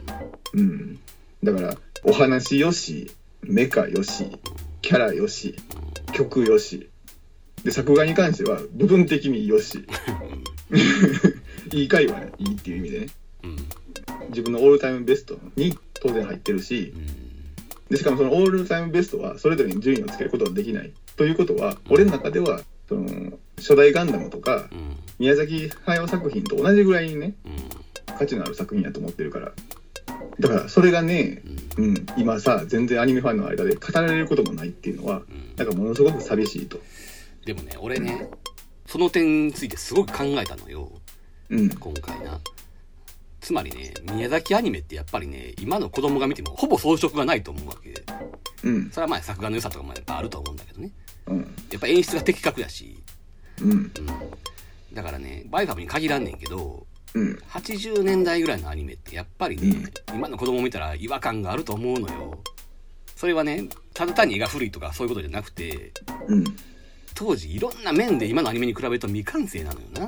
[0.53, 0.99] うん、
[1.43, 4.37] だからお話よしメカよし
[4.81, 5.55] キャラよし
[6.13, 6.88] 曲よし
[7.63, 9.85] で作画に関しては部分的によし。
[11.73, 13.07] いい回はいいっていう意味でね。
[13.43, 13.57] うん。
[14.29, 16.93] 自分のオールタイムベストに当然入ってるし
[17.89, 20.91] でしかもそのオールタイムベストはそれぞれに順位をつけることはできない。
[21.15, 24.95] ということは俺の中ではその初代ガンダムとかうん。
[25.19, 28.15] 宮崎駿作品と同じぐらいにねうん。
[28.15, 29.51] 価値のある作品やと思ってるから。
[30.39, 31.41] だからそれがね、
[31.77, 31.85] うん。
[31.85, 35.55] うん、今さ全然アニメファンの間で語られることもないっていうのはうん。
[35.55, 36.79] なんかものすごく寂しいと。
[37.49, 38.29] でもね俺ね
[38.85, 40.91] その点についてすごく考えたのよ。
[41.49, 41.69] うん。
[41.69, 42.39] 今回な。
[43.41, 48.03] つまりね宮崎アニメってやっぱりね今の子供が見てもほぼ装飾がないと思うわけ。
[48.63, 48.91] うん。
[48.91, 50.91] それはまあ作画の良さとかもやっぱあると思うんだけどね。
[51.25, 51.39] うん。
[51.71, 53.01] やっぱ演出が的確やし、
[53.63, 53.71] うん。
[53.71, 53.91] うん、
[54.93, 56.85] だからねバイファムに限らんねんけど
[57.15, 57.33] うん。
[57.49, 62.43] 80年代ぐらいのアニメってやっぱりね、今の子供見たら違和感があると思うのよ。
[63.15, 65.91] それはねただ単に絵が古いとかそういうことじゃなくて
[66.27, 66.43] うん
[67.19, 70.07] 当時いろんな面で今のアニメに比べると未完成なのよな。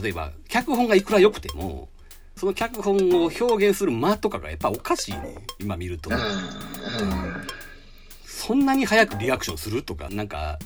[0.00, 1.88] 例えば脚本がいくら良くても
[2.36, 5.34] その脚本を表現する間とかがやっぱおかしいね。
[5.58, 6.14] 今見ると。
[6.14, 6.20] ああ
[8.24, 10.60] そんなに早くリアクションするとかなんか、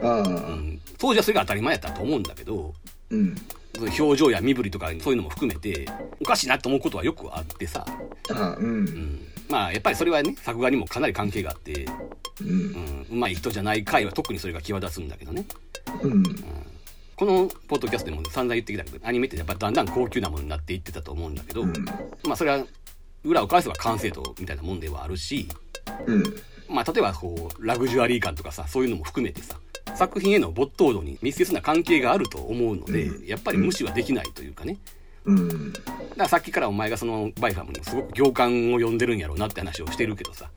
[0.00, 2.74] うん、当時はそれが当たり前やったと思うんだけど
[3.10, 3.36] うん
[3.76, 5.86] 表情や身振りとかそういうのも含めて
[6.20, 7.84] おかしいなと思うことはよくあってさ、
[8.30, 8.84] ああううん。
[8.84, 11.86] ん、まあやっぱりそれはね作画にもかなり関係があって、
[12.40, 12.48] うん。
[12.48, 15.44] うん、うまい人じゃない回は特にそれが際立つんだけどね。
[16.02, 16.22] うん。
[17.16, 21.72] このポッドキャストでも散々言ってきたけどアニメってやっぱだんだん高級なものになっていってたと思うんだけど、うん。
[22.24, 22.64] まあそれは
[23.24, 25.48] 裏を返せば完成度みたいなもんではあるし
[26.06, 26.22] うん。
[26.68, 29.56] まあ例えばこうラグジュアリー感とかさそういうのも含めてさ
[29.96, 33.26] 作品への没頭度に密接な関係があると思うので、うん。
[33.26, 34.78] やっぱり無視はできないというかね。
[35.24, 35.72] うん。
[35.72, 35.84] だか
[36.16, 40.50] らさっきからお前がそのバイファムにすごく行間を読んでるんやろうなって話をしてるけどさ、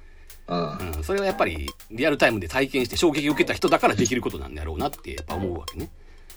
[0.48, 5.90] うん、それはやっぱりリアルタイムで体験して衝撃を受けた人だからできることなんだろうなってやっぱ思うわけね。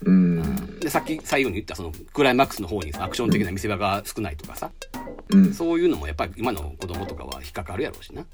[0.03, 0.79] うん。
[0.79, 4.71] でさっき最後に言ったそのクライマックスの方にアクション的な見せ場が少ないとかさ。
[5.29, 5.53] うん。
[5.53, 8.25] そういうのもやっぱり今の子供とかは引っかかるやろうしな。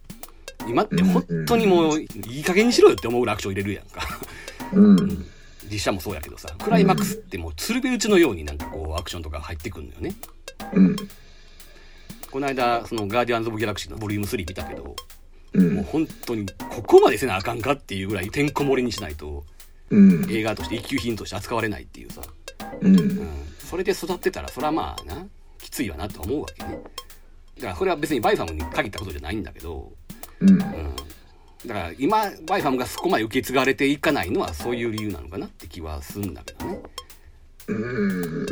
[0.67, 2.07] 今って本当にもうい
[2.41, 4.01] い加減にしろよって思うぐらいアクション入れるやんか
[4.73, 5.25] うん。
[5.71, 10.15] 実写もそうやけどさクライマックスってもう鶴瓶打ちのようになんかこうアクションとか入ってくるのよね。
[10.73, 10.95] うん。
[12.29, 14.95] この間そのガーディアンズ・オブ・ギャラクシーのボリューム3見たけど
[15.53, 15.75] うん。
[15.75, 19.45] もう本当にここまでせなあかんかっていうぐらいてんこ盛りにしないと
[19.89, 22.21] うん映画として一級品として扱われないっていうさ。
[22.81, 22.99] うん。
[22.99, 25.25] うん、それで育ってたらそれはまあな
[25.59, 26.79] きついわなと思うわけね。
[27.57, 29.91] だからこれは別にバイファムに限ったことじゃないんだけど、
[30.39, 30.49] うん。
[30.49, 30.95] うん、
[31.65, 36.79] だから今バイファムがそこまで受け継がれていかないのはそういう理由なのかなって気はするんだけどね。
[37.67, 38.45] うん。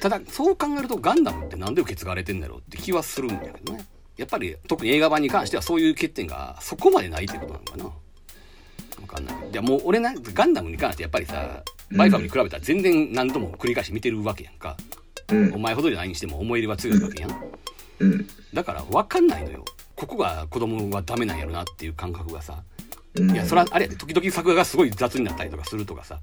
[0.00, 3.84] ただそう考えるとガンダムってなんで受け継がれてんだろうって気はするんだけどね。
[4.16, 7.84] やっぱり特に映画版に関してはそういう欠点がそこまでないってことなのかな。
[7.84, 7.92] わ
[9.06, 9.34] かんない。
[9.34, 11.64] けどいやもう俺なガンダムに関してやっぱりさ
[11.96, 14.76] バイファムに比べたら全然何度も繰り返し見てるわけやんか、
[15.30, 15.54] うん。
[15.54, 17.30] お前ほどじゃないにしても思い入れは強いわけやん
[18.52, 19.64] だから分かんないのよ。
[19.96, 22.62] ここが子供はダメなんやろなっていう感覚がさ。
[23.14, 23.30] うん。
[23.32, 26.20] いやそれはあれ時々作画がすごい雑になったりとかするとかさ。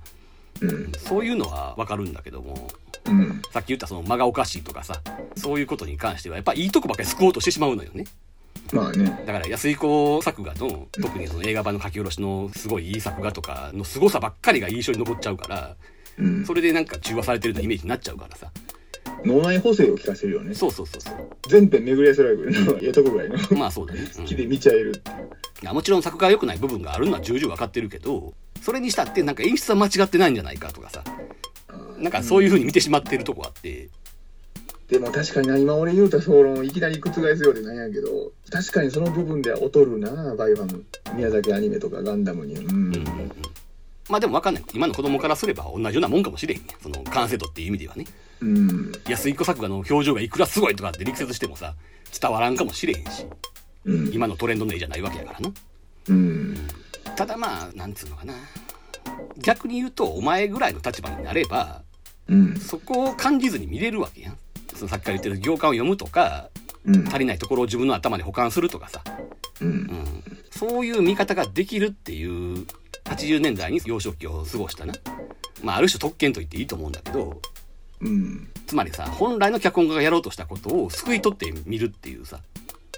[0.61, 0.91] うん。
[0.97, 2.69] そういうのは分かるんだけども。
[3.05, 3.41] うん。
[3.51, 5.01] さっき言ったその間がおかしいとかさ。
[5.35, 8.05] そういうことに関してはやっぱいいとこばっかり救おうとしてしまうのよね。
[8.73, 9.23] まあね。
[9.25, 15.75] だから安井子作画の特にその映画版の書き下ろしのすごいいい作画とかの凄さばっかりが印象に残っちゃうから
[16.17, 16.45] うん。
[16.45, 18.51] それでなんか中和されてるようなイメージになっちゃうからさ
[19.25, 20.53] 脳内補正を聞かせるよね。
[20.53, 21.15] そうそうそうそう。
[21.49, 24.21] 全編巡り合いスライブのええとこぐらいの まあそうだね、うん。
[24.23, 25.17] 好きで見ちゃえるっていう
[25.63, 31.03] いやもちろん作画が良くない部分があるのは重々分かってるけどそれにしたってなんか演出は間違ってないんじゃないかとかさ。
[31.97, 33.89] なんかそういう風に見てしまってるとこあって。
[34.87, 42.53] でも確かにな今俺言うた総論をいきなり覆すようでなんやけど確かにその部分では劣るなバイファム宮崎アニメとかガンダムに。
[42.53, 43.31] うん、うんうんうん。
[44.09, 44.63] まあでも分かんない。
[44.73, 46.65] 今の子供からすれば同じようなもんかもしれんね。
[46.81, 48.05] その完成度っていう意味ではね
[48.41, 48.91] うん。
[49.07, 51.75] 安井子作画の表情がいくらすごいとかって力説してもさ
[52.19, 53.25] 伝わらんかもしれへんし。
[53.85, 54.13] うん。
[54.13, 55.51] 今のトレンドの絵じゃないわけやからな。
[56.09, 56.57] うん。
[57.15, 58.33] ただまあなんつうのかな。
[59.37, 61.83] 逆に言うとお前ぐらいの立場になれば
[62.27, 62.57] うん。
[62.57, 64.37] そこを感じずに見れるわけやん。
[64.75, 66.49] そのさっきから言ってる行間を読むとか
[66.85, 67.07] うん。
[67.07, 69.03] 足りないところを自分の頭で保管するとかさ、
[69.61, 69.67] うん。
[69.67, 72.65] うん、そういう見方ができるっていう
[73.07, 74.93] 80年代に幼少期を過ごしたな、
[75.63, 77.41] まあ、ある種特権と言っていいと思うんだけど
[78.01, 78.47] うん。
[78.65, 82.41] つまりさ本来の脚本家がやろうとしたことを救い取ってみるっていうさ。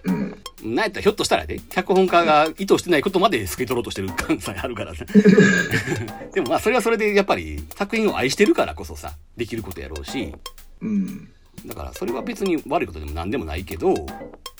[0.05, 0.35] うん。
[0.63, 5.05] なんやったらひょっとしたらね脚本家が意図してないことまで救い取ろうとしてる感さえあるからさ
[6.33, 10.33] でもまあそれはそれでやっぱり作品を愛してるからこそさできることやろうし。
[10.81, 11.29] うん。
[11.65, 13.93] だからそれは別に悪いことでも何でもないけど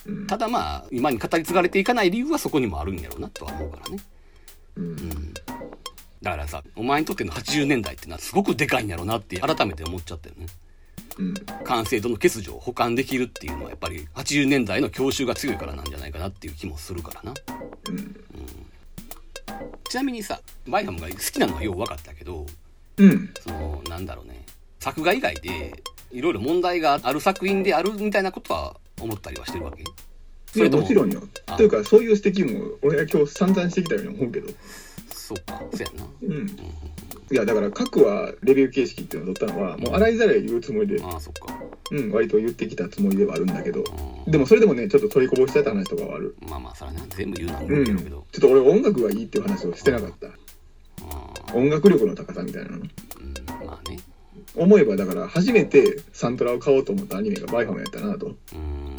[0.05, 3.99] うんただまあ今に語り継がれていかない理由はそこにもあるんやろうなとは思うからね。
[4.75, 4.85] うん。
[4.85, 5.33] うん
[6.21, 10.47] だからさお前にとっての80年代ってのはすごくでかいんやろなって改めて思っちゃったよね
[11.17, 11.33] うん。
[11.63, 17.33] 完成度の欠如を補完できるっていうのはやっぱり80年代の郷愁が強いからなんじゃないかなっていう気もするからな
[17.89, 18.15] うん。
[19.89, 22.45] ちなみにさバイファムが好きなのはよう分かったけど
[22.97, 23.33] うん。
[23.39, 24.45] そのなんだろうね
[24.79, 29.83] 作画以外でいろいろ問題がある作品であるみたいなことは思ったりはしてるわけ？
[30.51, 31.55] それともちろんよあ。
[31.55, 34.51] というか、そういう指摘も俺は今日散々してきたように思うけど。
[35.29, 36.47] そうかそうやなうん。
[37.31, 41.55] いや、だから、各はレビュー形式っていうのを取ったのは、もう洗いざらい言うつもりで、ああそっか
[41.91, 46.35] うん、割と言ってきたつもりではあるんだけど、うんでもそれでもね、ちょっと取りこぼしちゃった話とかはある。
[46.47, 47.85] まあまあそれはな全部言うのは無うん。
[47.85, 50.27] けど、ちょっと俺音楽がいいっていう話をしてなかった。
[50.27, 50.33] あ
[51.55, 52.77] 音楽力の高さみたいなの。
[52.77, 52.83] うん
[53.65, 53.99] まあね
[54.55, 58.27] 思えばだから初めてサントラを買おうと思ったアニメがバイファムやったなと。
[58.27, 58.95] うん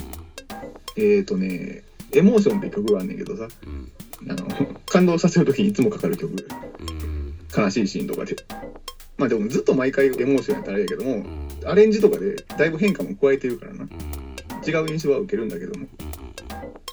[0.97, 3.91] えーとね、エモーションって曲があんねんけどさ、うん
[4.29, 4.47] あの、
[4.85, 6.33] 感動させるときにいつもかかる曲。
[6.79, 8.35] うん悲しいシーンとかで。
[9.17, 13.83] まあでもずっと毎回エモーションやったらあれやけども、うんアレンジとかでだいぶ変化も加えてるからな。
[13.83, 13.89] うん
[14.63, 15.87] 違う印象は受けるんだけども。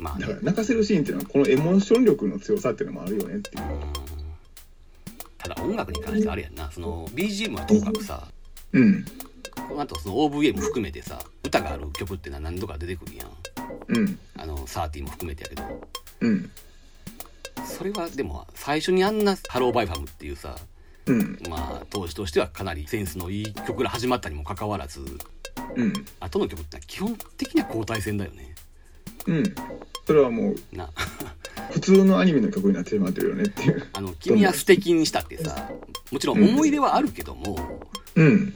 [0.00, 3.64] まあねだから泣かせるシーンっていうのはこのエモーション力の強さっていうのもあるよねっていう。
[5.38, 8.28] ただ音楽に関してあれやんなその BGM はともかくさ
[8.72, 9.04] うん。
[9.68, 13.28] この後その OVA も含めてさ歌がある曲ってのは何度か出てくるやん
[13.88, 14.18] うん。
[14.36, 15.62] あのサーティーンも含めてやけど
[16.20, 16.50] うん。
[17.66, 20.56] それはでも最初にあんな「ハローバイファム」っていうさ
[21.06, 21.38] うん。
[21.48, 25.00] まあ当時としてはかなりセンスのいい曲が始まったにもかかわらず
[25.76, 25.92] うん。
[26.20, 28.54] 後の曲ってのは基本的には後退戦だよね
[29.26, 29.54] うん。
[30.06, 30.90] それはもうな
[31.70, 33.86] 普通のアニメの曲になってしまってるよねっていう。
[33.92, 35.70] あの君は素敵にしたってさ
[36.11, 37.59] もちろん思い出はあるけども、
[38.14, 38.26] うん。
[38.26, 38.54] うん、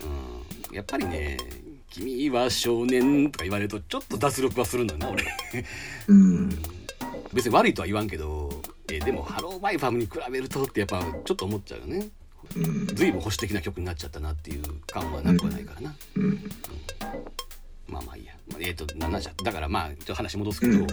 [0.72, 1.38] やっぱりね
[1.90, 5.24] 「君は少年」とか言われるとちょっと脱力はするんだよな俺。
[6.08, 6.48] うん。
[7.32, 12.08] 別に悪いとは言わんけどえでも「ハローバイファム」に比べるとってやっぱちょっと思っちゃうよね。
[12.56, 12.86] うん。
[12.86, 16.50] 随分保守的な曲になっちゃったなっていう感はなくはないからな、うん。
[17.88, 19.32] まあまあいいや、まあえっ、と7じゃ。
[19.44, 20.86] だからまあちょっと話戻すけど、う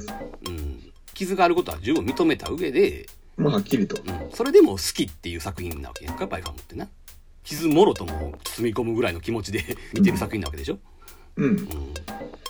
[0.47, 0.55] うん。
[0.55, 4.01] ん傷があることは十分認めた上で、まあはっきりと。
[4.01, 6.87] うん、それでも好きっていう作品なわけやんかバイファムってな
[7.43, 9.63] 傷もろとも包み込むぐらいの気持ちで
[9.93, 10.79] 見てる作品なわけでしょ、
[11.35, 11.45] うん。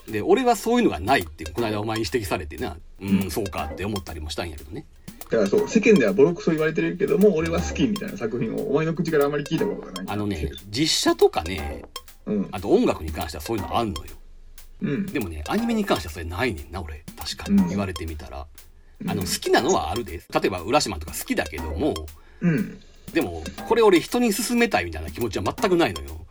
[0.08, 2.78] うん、で俺はそういうのがないってこの間お前に指摘されてな。
[3.02, 4.86] うんそうかって思ったりもしたんやけどね。
[5.20, 10.06] だからそう、世間ではボロクソ言われてるけども、俺は好きみたいな作品をお前の口からあまり聞いたことがない。
[10.08, 11.86] あのね実写とかね
[12.26, 12.50] うん。
[12.52, 14.12] あと音楽に関してはそういうのあんのよ。
[14.82, 15.06] うん。
[15.06, 17.04] でもねアニメに関してはそれないねんな俺。
[17.18, 17.56] 確かうん。
[17.56, 18.48] に言われてみたら、
[19.08, 21.94] あの好きなのはあるで例えば浦島とか好きだけども
[22.42, 22.82] うん。
[23.14, 26.26] でもこれ俺人に勧めたいみたいな気持ちは全くないのよ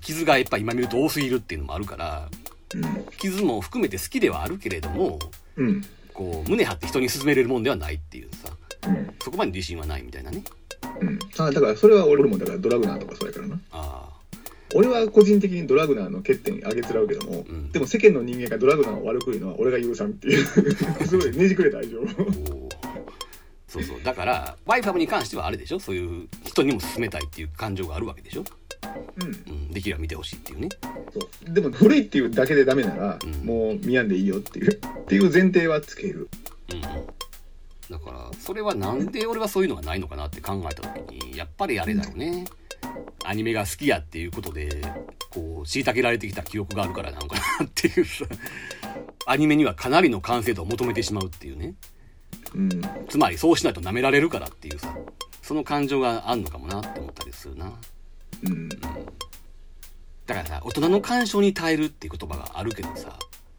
[0.00, 2.28] 傷がやっぱ今見ると多すぎるっていうのもあるから
[2.74, 3.06] うん。
[3.18, 5.18] 傷も含めて好きではあるけれども
[5.56, 5.82] うん。
[6.12, 8.50] こう胸張って人に勧めれるもんではないっていうさ
[8.88, 9.14] うん。
[9.22, 10.42] そこまで自信はないみたいなね
[11.00, 11.18] うん。
[11.38, 13.58] あ、だからそれは俺もだからドラグナーとかそうやからな。
[13.72, 14.10] あ
[14.76, 20.44] 俺は個人的にドラグナーの欠点あげつらうけども、うんでも世間の人間がドラグナーを悪く言うのは俺が許さんっていう
[21.06, 22.00] すごいねじくれた愛情
[23.74, 24.02] そうそう。
[24.04, 25.80] だからワイファムに関してはあれでしょ？
[25.80, 28.44] そういう人にも勧めたいっていう感情があるわけでしょ、
[29.20, 29.26] うん。
[29.26, 30.68] うん、できれば見てほしいっていうね。
[31.12, 31.52] そう。
[31.52, 33.32] でも古いっていうだけでダメなら、うん。
[33.44, 36.28] もう見やんでいいよっていうっていう前提はつける。
[36.72, 36.80] うん
[37.90, 42.46] だからそれはなんで俺はそういうのがないのかなって考えた時にやっぱりあれだよね。
[43.24, 44.80] アニメが好きやっていうことで
[45.30, 48.24] こう虐げられてきた記憶があるからなのかなっていうさ。
[49.26, 51.74] アニメにはかなりの完成度を求めてしまうっていうね
[52.54, 52.70] うん。
[53.08, 54.96] つまりそうしないと舐められるからっていうさ
[55.42, 57.72] その感情があんのかもなって思ったりするな。
[58.44, 58.68] うん。
[58.68, 58.78] だ
[60.34, 63.18] からさ大人の干渉に耐えるっていう言葉があるけどさ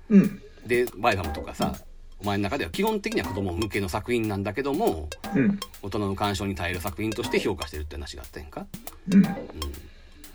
[0.10, 0.42] うん。
[0.66, 1.76] でバイファムとかさ
[2.20, 5.60] お前の中では基本的には子供向けの作品なんだけどもうん。
[5.82, 8.66] 大人の干渉に耐える作品として評価してるって話があったやんか、
[9.10, 9.18] うん。
[9.18, 9.36] うん、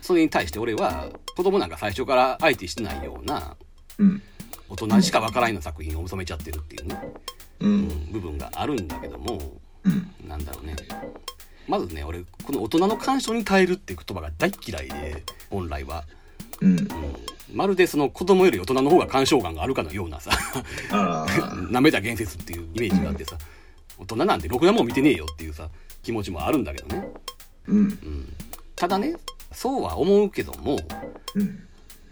[0.01, 3.55] それに対して俺は子供なんか最初から相手してないような
[3.97, 4.21] うん
[4.71, 6.97] 大人しかわからんような作品を求めちゃってるっていうね、
[7.59, 9.37] ううんん、部分があるんだけども
[9.83, 10.11] うん。
[10.27, 10.75] なんだろうね。
[11.67, 16.05] まずね俺この大人の干渉に耐えるっていう言葉が大嫌いで本来は、
[16.61, 16.79] うん。
[16.79, 16.87] うん、
[17.53, 20.31] まるでその子供より大人の方が干渉眼があるかのようなさ
[21.69, 23.37] な めた言説っていうイメージがあってさ
[23.97, 25.69] 大人なんてろくなもん見てねえよっていうさ
[26.01, 27.07] 気持ちもあるんだけどね、
[27.67, 27.77] うん。
[27.77, 28.33] うん、
[28.75, 29.15] ただね
[29.51, 30.79] そうは思うけども
[31.35, 31.67] うん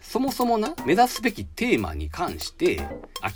[0.10, 2.82] そもそもな目指すべきテーマに関して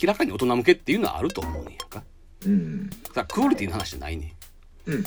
[0.02, 2.04] 明らかに大人向けっていうのはあると思うねんやんか。
[2.48, 2.90] うん。
[3.14, 4.34] さクオリティの話じゃないね
[4.88, 4.92] ん。
[4.92, 5.04] うん。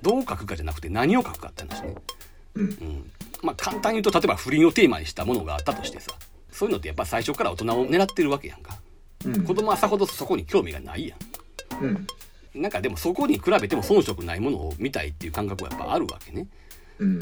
[0.00, 1.96] どう書くかじゃなくて何を書くかって話ね。
[2.54, 2.64] うん。
[2.66, 3.10] うん。
[3.42, 6.12] まあ簡単に言うと例えば不倫をテーマにしたものがあったとしてさ
[6.52, 8.78] そういうのってやっぱ最初から大人を狙ってるわけやんか。
[9.24, 9.42] うん。
[9.42, 11.16] 子供はさほどそこに興味がないや
[11.80, 11.84] ん。
[11.84, 12.06] うん。
[12.54, 16.46] なんかでもそこに比べても遜色ないものを見たいっていう感覚はやっぱあるわけね。
[17.00, 17.18] うん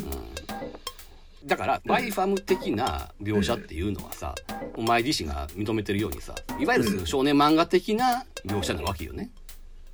[1.44, 4.34] だからバイファム的な描写っていうのはさ、
[4.76, 9.30] お前自身が認めてるようにさいわゆる少年漫画的な描写なわけよね。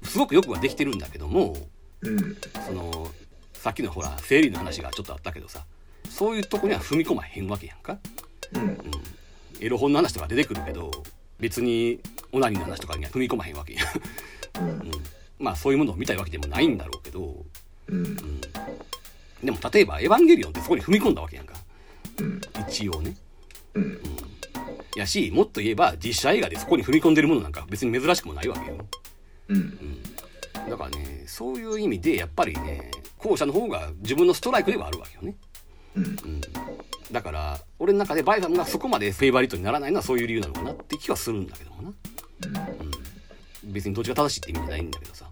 [0.03, 1.57] すごくよくはできてるんだけども
[2.03, 2.37] うん。
[2.67, 3.09] その
[3.55, 5.65] さっきのほら生理の話がちょっとあったけどさ
[6.09, 7.99] そういうとこには踏み込まへんわけやんか。
[8.53, 8.79] うん。
[9.61, 10.91] エロ本の話とか出てくるけど
[11.41, 12.01] 別に
[12.33, 13.81] オナニーの話とかには踏み込まへんわけや。
[14.61, 14.91] うん。
[15.39, 17.45] まあそういうものを見たいわけでもないんだろうけど
[17.89, 18.17] うん
[19.43, 21.55] でも例えば「エヴァンゲリオン」ってそこに踏み込んだわけやんか
[22.21, 23.17] うん一応ね。
[23.75, 24.01] うん
[24.97, 28.87] やしもっと言えば実写映画でそこに踏み込んでるものなんか別に珍しくもないわけよ。
[29.49, 30.03] うん
[30.71, 35.37] だからねそういう意味でやっぱりね後者の方が自分のストライクではあるわけよね。
[35.97, 36.41] うん
[37.13, 41.93] だから俺の中でバイファムがそこまでフェイバリットにならないのはそういう理由なのかなって気はするんだけどもな。
[43.65, 45.27] 別にどっちが正しいって意味じゃないんだけどさ。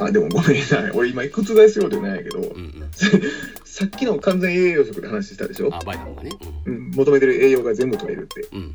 [0.00, 2.90] あでもごめんな俺今覆すようでないけど、うんうん。
[3.64, 6.30] さっきの完全栄養食で話したでしょ、あバイファムがね。
[6.66, 8.58] うん、求めてる栄養が全部取れるってうん。
[8.60, 8.74] うん。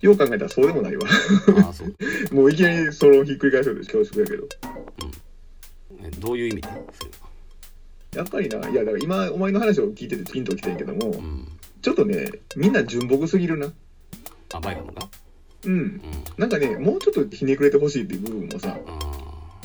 [0.00, 1.06] よう考えたらそうでもないわ
[1.64, 1.94] ああそう。
[2.34, 4.46] もういきなりそれをひっくり返すようで恐縮やけど
[6.02, 6.68] えどういう意味で？
[8.18, 11.48] やっぱりないやだから今お前の話を聞いててピンときたんやけども、うん。
[11.82, 13.72] ちょっとねみんな純朴すぎるな
[14.52, 15.08] あバイファムが？
[15.64, 16.00] うんうん。
[16.36, 19.13] なんかねもうちょっとひねくれてほしいっていう部分もさあ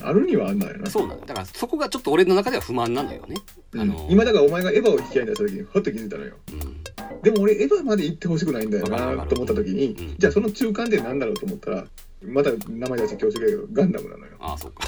[0.03, 0.89] あるにはあんなんやなあ。
[0.89, 1.25] そうなんだ。
[1.25, 3.35] だからそこがちょっと俺の中では不満なのよね。
[3.73, 7.21] うんあの今だからお前がエヴァを引き合いに出した時にふっと気づいたのようん。
[7.21, 11.85] でも俺エヴァまで行ってほしくないんだよわかるわかるなと思った時に、うんじゃあその中間で何だろうと思ったら
[12.23, 14.83] また名前出して恐縮やけどガンダムなのよああそうか。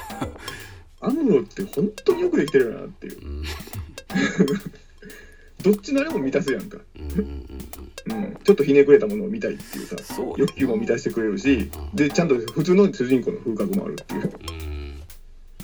[1.01, 3.43] アムロって本当によくできてるよなっていううん。
[5.63, 10.03] どっちのあれも満たすやんか、うんうんうんうん、ちょっとひねくれたものを見たいっていうさうん。
[10.03, 14.80] そうよ欲求も満たしてくれるしうんでちゃんと普通の主人公の風格もあるっていううん。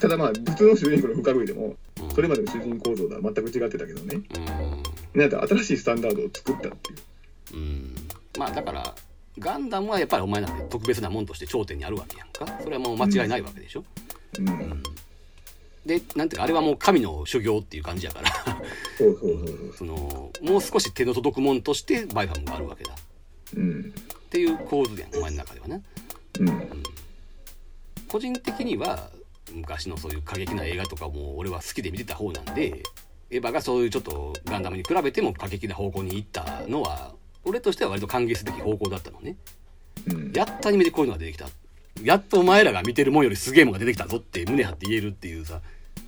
[0.00, 4.20] ただまあ普通の主人公の風格でもうんそれまでの主人公像とは全く違ってたけどね
[5.14, 5.20] うん。
[5.20, 6.98] なんか新しいスタンダードを作ったっていう
[7.54, 7.94] うん。
[8.38, 8.94] まあだから、
[9.38, 12.60] ガンダムはやっぱりお前なんて特別なもんとして頂点にあるわけやんか。
[12.62, 13.84] それはもう間違いないわけでしょ。
[14.38, 14.82] うん
[15.86, 18.30] で、なんていうか、あれはもう神の修行っていう感じやから、
[19.74, 22.94] その、もう少し手の届くもんとしてバイファムがあるわけだ。
[23.56, 23.94] うん
[24.26, 25.82] っていう構図やん、お前の中ではね。
[26.40, 26.82] うん
[28.08, 29.10] 個人的には
[29.52, 32.82] 昔のそういう過激な映画とかも俺は好きで見てた方なんで
[33.30, 37.12] エヴァがそういうちょっとガンダムに比べても過激な方向に行ったのは
[37.44, 39.36] 俺としては割と歓迎すべき方向だったのね。
[40.08, 40.32] うん。
[40.32, 41.46] やっとアニメでこういうのが出てきた。
[42.02, 45.60] やっとお前らが見てるもんよりすげえもんが出てきたぞって胸張って言えるっていうさ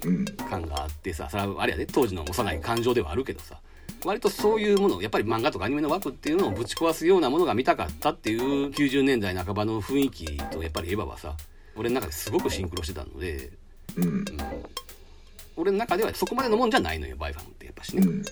[0.04, 0.24] うん。
[0.24, 1.86] 感があってさそれはあれやで。
[1.86, 3.60] 当時の幼い感情ではあるけどさ
[4.04, 11.36] 割とそういうものやっぱり漫画とかアニメの枠っていうのをぶち壊すようなものが見たかったっていう90年代半ばの雰囲気とやっぱりエヴァはさ
[11.80, 13.50] 俺の中ですごくシンクロしてたので
[13.96, 14.24] うん。
[15.56, 18.22] 俺の中ではそこまでのもんじゃないのよバイファムってやっぱしね、うん。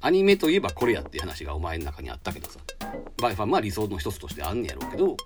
[0.00, 2.60] アニメといえばこれやっていう話がお前の中にあったけどさ。
[3.20, 5.16] バイファムは理想の一つとしてあんねやろうけど。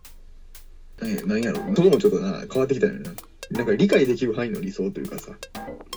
[1.02, 1.58] え何やろ。
[1.76, 3.12] そこもちょっとな変わってきたよな。
[3.50, 5.32] なんか理解できる範囲の理想というかさ。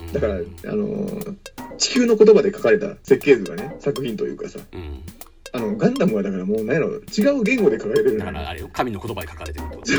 [0.01, 0.11] うん。
[0.11, 0.37] だから、あ
[0.75, 1.37] のー
[1.77, 4.59] 地球の言葉で書かれた設計図がね作品というかさ。
[4.73, 5.01] うん
[5.51, 8.17] あのガンダムはだからもう何やろ違う言語で書かれてる。
[8.17, 9.91] だからあれよ神の言葉で書かれてるってこと。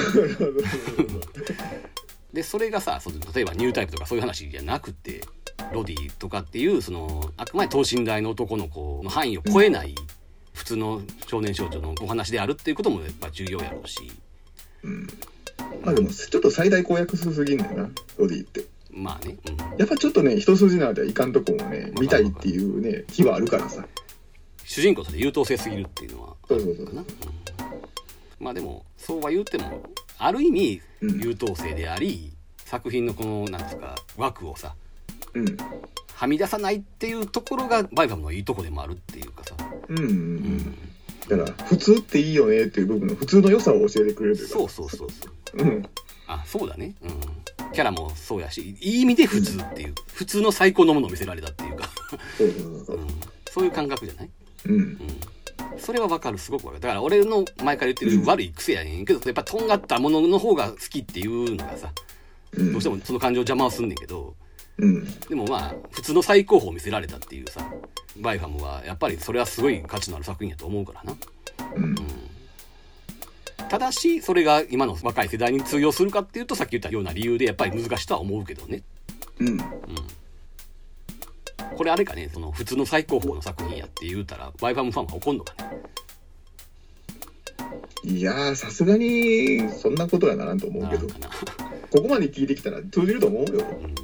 [2.33, 5.21] でそれがさその例えばニュータイプとかそういう話じゃなくて
[5.73, 9.95] ロディとかっていうそのあくまで等身大の男の子の範囲を超えない
[10.53, 13.99] 普通の少年少女のお話であるっていうこともやっぱ重要やろうし。
[14.85, 15.07] うん。
[15.83, 18.65] まあでもちょっと最大公約数すぎんだよなロディって。
[18.93, 23.87] まあね、うん、やっぱちょっとね一筋縄ではいかんとこもね見たいっていうね気はあるからさ
[24.73, 26.37] 主人公として優等生すぎるっていうのは
[28.39, 29.83] まあでもそうは言っても
[30.17, 31.21] ある意味うん。
[31.21, 32.33] 優等生であり、
[32.67, 34.77] 作品のこのなんですか枠をさ
[35.35, 35.57] うん。
[36.15, 39.57] はみ出さないっていうところがバイファムのいいとこでもあるっていうかさ、
[39.89, 40.79] うんうんうん。
[41.29, 45.63] だから普通っていいよねっていう部分の普通の良さを教えてくれるというかそうそうそうそう。
[45.63, 45.83] うん。
[46.29, 46.95] あそうだね。
[47.03, 47.11] うん。
[47.73, 51.89] キャラもそうやしいい意味で普通っていう、普通の最高のものを見せられたっていうか、
[52.41, 52.85] うん、
[53.51, 54.31] そういう感覚じゃない？
[54.67, 54.75] うん。
[54.75, 54.99] うん。
[55.79, 56.39] それはわかる。
[56.39, 56.83] すごくわかる。
[56.83, 61.93] だから俺の前から言ってる悪い癖やねんけどやっぱとんがったものの方が好きっていうのがさ
[62.57, 62.73] うん。
[62.73, 64.35] どうしてもその感情を邪魔をすんねんけど
[64.79, 65.21] うん。
[65.29, 67.65] でもまあ普通の最高峰を見せられたっていうさ
[68.19, 71.17] バイファムはやっぱりそれはすごい価値のある作品やと思うからな。
[71.77, 71.95] うん。
[73.69, 78.83] ただしそれが今の若い世代に通用するかっていうとさっき言ったような理由でやっぱり難しいとは思うけどね。
[79.39, 79.59] うん
[81.77, 85.71] これあれかねその普通の最高峰の作品やって言うたらバイファムファンは怒んのかね？
[88.05, 91.07] いやーさすがにそんなことはならんと思うけど。
[91.91, 93.65] ここまで聞いてきたら通じると思うよ。
[93.65, 93.95] こうん。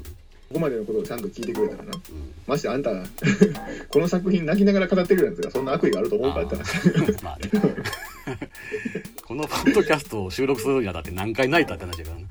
[0.53, 1.93] こまでのことをちゃんと聞いてくれたらな。
[1.95, 2.01] うん。
[2.47, 2.91] ましてあんた
[3.89, 7.23] この作品泣きながら語ってくるやつがそんな悪意があると思うかって話。
[7.23, 7.51] まあね。
[9.25, 12.23] このポッドキャストを収録するにあたって何回泣いたって話だからな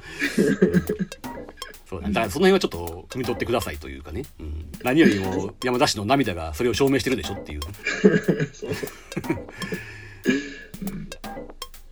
[1.86, 7.60] そうだだからその辺はちょっと汲み取ってくださいというかね、うん、何よりも山田氏の涙がそれを証明してるでしょっていう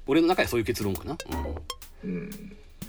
[0.07, 1.17] 俺の中でそういう結論かな、
[2.03, 2.29] うん、うん。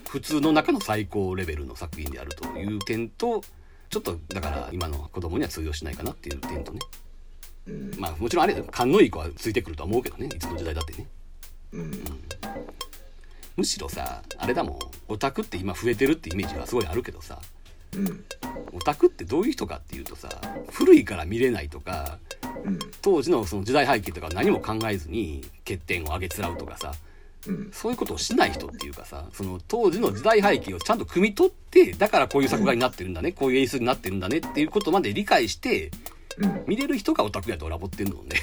[0.09, 3.43] 普通の中の最高レベルの作品であるという点と
[3.91, 6.81] ちょっとだから今の子供には通用しないかなっていう点とね。
[7.69, 7.93] うん。
[7.99, 10.27] まあもちろんあれ勘のいい子はついてくるとは思うけどね。
[10.27, 11.07] いつの時代だってね。
[11.73, 12.05] うん
[13.57, 14.79] むしろさあれだもん。
[15.09, 17.41] オタクって今増えてるってイメージがすごいあるけどさ。
[17.97, 18.25] うん。
[18.73, 20.29] オタクってどういう人かっていうとさ
[20.73, 22.19] 古いから見れないとか
[22.65, 22.79] うん。
[23.03, 26.93] 当時のその時代背景とか何も考えずに欠点を上げつらうとかさ。
[27.47, 27.71] うん。
[27.73, 35.91] そういうことをしない人っていうかさその当時の時代背景をちゃんと汲み取ってだからこういう作画になってるんだねこういう演出になってるんだねっていうことまで理解して
[36.39, 36.65] うん。
[36.67, 38.37] 見れる人がオタクやと俺は思ってるので、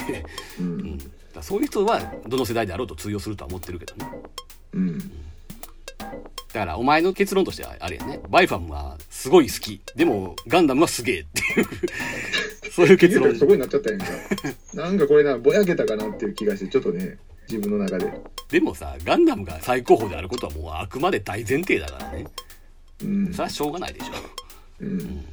[0.59, 0.77] ううん。
[0.95, 0.97] ん、
[1.33, 4.09] だそういう人はどの世代であろうと通用するとは思ってるけどね
[4.73, 4.99] うん。
[6.53, 8.19] だからお前の結論としてはあれやね。
[8.29, 9.81] バイファムはすごい好き。
[9.95, 11.67] でもガンダムはすげえっていう。
[12.71, 13.35] そういう結論。
[13.35, 14.05] そこになっちゃったやんか。
[14.73, 17.17] なんかこれなぼやけたかなっていう気がしてちょっとね
[17.49, 18.11] 自分の中で。
[18.49, 22.25] でもさガンダムが最高峰であることはもうあくまで大前提だからね。
[23.03, 23.31] うん。
[23.31, 24.13] それはしょうがないでしょ。
[24.81, 25.25] うん。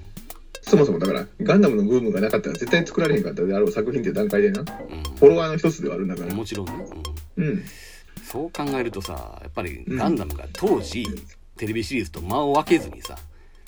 [0.63, 4.63] そもそもだからガンダムのブームがなかったら絶対作られへんかったであろう作品っていう段階でな。
[4.63, 6.29] フォロワーの一つではあるんだから。
[6.29, 6.73] うん、もちろんね、
[7.39, 7.45] うん。
[7.49, 7.63] うん
[8.31, 11.07] そう考えるとさやっぱりガンダムが当時、
[11.57, 13.17] テレビシリーズと間を分けずにさ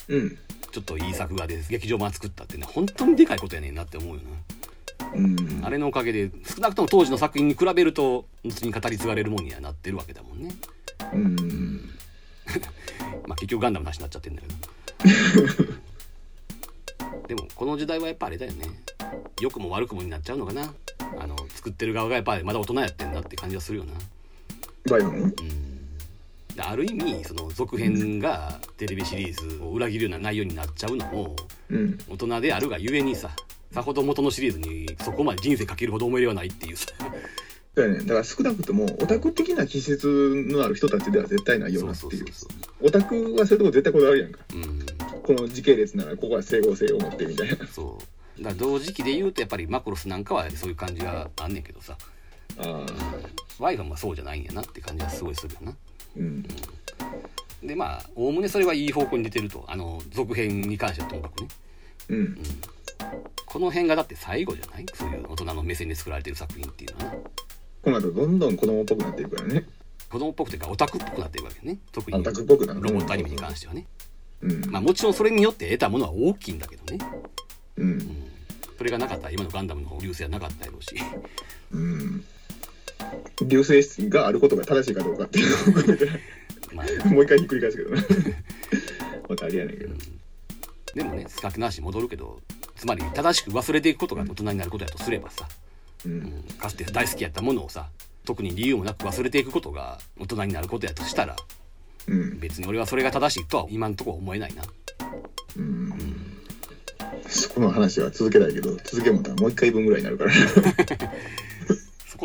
[0.07, 0.37] うん。
[0.71, 5.15] ちょっといい作画で劇場版作ったってね本当にでかいことやねんなって思うよな。
[5.15, 5.65] うん。
[5.65, 10.55] あれのおかげで少なくとも当時の作品に比べると後に語り継がれるもんにはなってるわけだもんね。
[11.11, 11.89] うん。
[13.27, 14.53] まあ結局ガンダムの話になっちゃってんだけど。
[17.27, 18.67] でもこの時代はやっぱあれだよね。
[19.41, 20.71] 良くも悪くもになっちゃうのかな。
[21.19, 23.93] あの作ってる側がやっぱりまだ大人やってんだって感じがするよな
[24.89, 25.15] バイオン？
[25.15, 25.35] うん。
[26.55, 31.35] である意味その続編がテレビシリーズを裏切るような内容になっちゃうのも
[31.69, 31.97] うん。
[32.09, 33.29] 大人であるがゆえにさ
[33.71, 36.87] さほど元のシリーズにそこまで人生かけるほど思い入れはないっていうさ。
[37.73, 37.99] だよね。
[37.99, 42.25] だから少なくともオタク的な気質のある人たちでは絶対ないよなっていう。
[42.81, 44.39] オタクはそういうとこ絶対こだわるやんか。
[44.53, 44.85] うん。
[45.23, 47.65] この時系列ならここは整合性を持ってみたいな。
[47.67, 47.97] そ
[48.37, 48.43] う。
[48.43, 51.95] だから同時期で言うとやっぱりマクロスなんかはそういう感じがあんねんけどさ
[53.59, 55.75] ワイファムはそうじゃないんやなって感じがすごいするよな。
[56.17, 56.45] うん。
[57.63, 61.47] でまあおおむねそれはいい方向に出てるとあの続編に関してはともかくね
[62.09, 62.37] うん。
[63.45, 64.85] この辺がだって最後じゃない？
[64.93, 67.19] そういう大人の目線で作られてる作品っていうのはな。
[67.83, 69.65] この後どんどん子供っぽくなっていくからね。
[70.09, 71.77] 子供っぽくていうかオタクっぽくなってるわけね。
[71.91, 73.85] 特にロボットアニメに関してはね。
[74.41, 74.71] うん。
[74.71, 76.99] まあもちろんそれによって得たものは大きいんだけどね。
[77.77, 78.23] うん。
[78.77, 80.95] それがなかったら今のガンダムの流星はなかったやろうし。
[81.71, 82.25] うん
[83.45, 86.07] 流星質があることが正しいかどうかっていうのを含めて
[86.73, 87.89] まあもう一回ひっくり返すけど。
[87.91, 88.01] な
[89.29, 89.95] またありやねんけど。
[90.93, 92.39] でもねさっきの話に戻るけど
[92.75, 95.47] つまり正しく忘れていくことが大人になることやとすればさ、
[96.05, 96.17] ううん。
[96.39, 97.87] ん、かつて大好きやったものをさ
[98.25, 101.35] 特に理由もなく忘れていくことが大人になることやとしたら
[102.07, 102.39] うん。
[102.39, 104.63] 別に俺はそれが正しいとは今んところ思えないな。
[105.57, 105.93] うん。
[107.27, 110.31] そこの話は続けないけど続けもたらもう一回分ぐらいになるから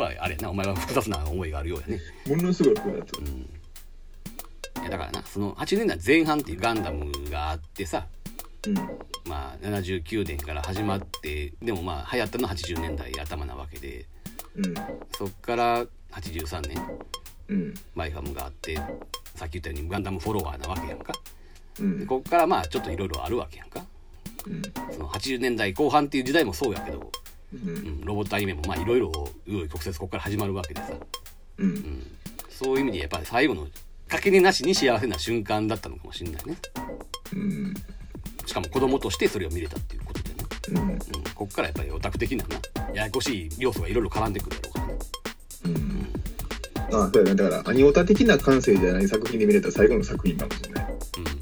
[0.01, 2.01] はあれやなお前は複雑な思いがあるようやね。
[2.27, 3.27] ものすごい複雑うん。
[3.27, 8.07] いやだからなその80年代前半っていうガンダムがあってさ
[8.67, 8.75] うん。
[9.27, 14.05] まあ79年から始まってでもまあ流行ったのは80年代頭なわけで
[14.55, 14.73] うん。
[15.17, 16.77] そっから83年
[17.49, 18.75] うんマイファムがあって
[19.35, 21.13] さっき言ったようにガンダムフォロワーなわけやんか。
[21.79, 21.99] うん。
[21.99, 23.85] でこっからまあちょっといろいろあるわけやんか。
[24.47, 24.61] うん。
[24.93, 27.11] その80年代後半っていう時代もそうやけど、
[27.53, 29.09] ううんん、ロボットアニメもまあいろいろ
[29.47, 30.89] 紆余曲折ここから始まるわけでさ、
[31.57, 31.69] ううん。
[31.69, 32.03] ん、
[32.49, 33.67] そういう意味でやっぱり最後の
[34.07, 36.57] かけねなしに幸せな瞬間だったのかもしれないね。
[37.33, 37.73] うん。
[38.45, 40.35] しかも子供としてそれを見れたっていうことでね、
[40.69, 40.91] うん。
[40.91, 40.99] うん、
[41.35, 42.55] こっからやっぱりオタク的なな
[42.93, 44.99] ややこしい要素がいろいろ絡んでくるだろうからね。
[45.65, 46.07] うん。
[47.01, 47.35] あそうやね。
[47.35, 50.87] だからアニオタ的な感性じゃない作品で見れた最後の作品かもしれない。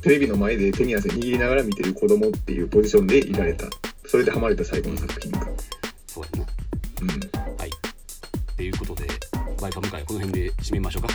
[0.01, 3.66] テレビの前で手に汗握りながら見てる子供っていうポジションでいられた。
[4.08, 5.47] それでハマれた最後の作品か
[6.16, 6.47] そうやな
[7.01, 7.57] うん。
[7.57, 7.70] はい。
[7.70, 9.05] っていうことで
[9.61, 11.09] バイパム会はこの辺で締めましょうか。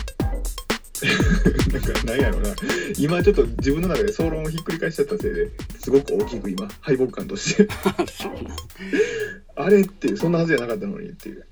[1.73, 2.55] なんかなんやろな。
[2.99, 5.49] 今ちょっと自分の中で総論をひっくり返しちゃったせいで
[5.79, 7.67] すごく大きく今敗北感として。
[8.11, 8.45] そうなん。
[9.65, 11.45] あれっていうそんなはずじゃなかったのにっていう。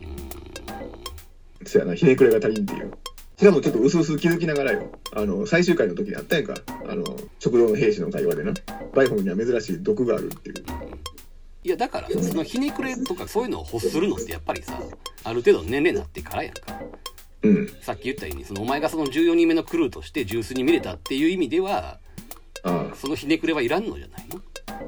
[1.65, 2.91] そやなひねくれが足りんっていう。
[3.39, 4.91] しかもちょっと薄々気づきながらよ。
[5.13, 6.53] あの最終回の時にあったやんか。
[6.87, 7.03] あの
[7.39, 8.53] 食堂の兵士の会話でな。
[8.93, 10.55] バイフォンには珍しい毒があるっていう
[11.63, 14.79] いやだからさそのひねくれとかそういうのを欲するのってやっぱりさ
[15.23, 16.79] ある程度の年齢になってからやんか。
[17.41, 17.67] うん。
[17.81, 21.99] さっき言ったようにそのお前がその14人目のクルーとして純粋に見れたっていう意味では
[22.63, 24.41] あそのひねくれはいらんのじゃないの？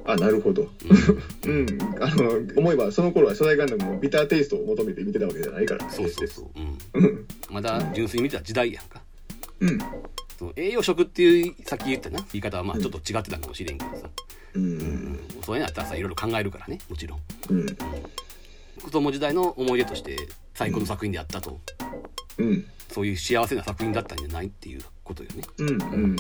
[0.05, 0.67] ああなるほど。
[1.45, 1.65] うん。
[2.01, 5.86] あの思えばその頃は初代ガンダムもビターテイストを求めて見てたわけじゃないから。
[5.86, 6.49] ねそうそうそう、
[6.95, 7.28] うん、うん。
[7.49, 9.01] まだ純粋に見てた時代やんか。
[9.59, 9.78] うん。
[10.39, 17.20] その栄養食っていうさっき言ったな言い方はまあちょっと違ってたかもしれんけどさ、うんうん、そういうのやったらさいろいろ考えるからねもちろん。
[17.49, 17.66] うん。
[18.82, 20.18] 子供時代の思い出として
[20.54, 21.60] 最高の作品であったと、
[22.38, 22.66] うん。
[22.89, 25.43] そういう幸せな作品だったんじゃないっていうことよね。
[25.60, 26.16] うんうん。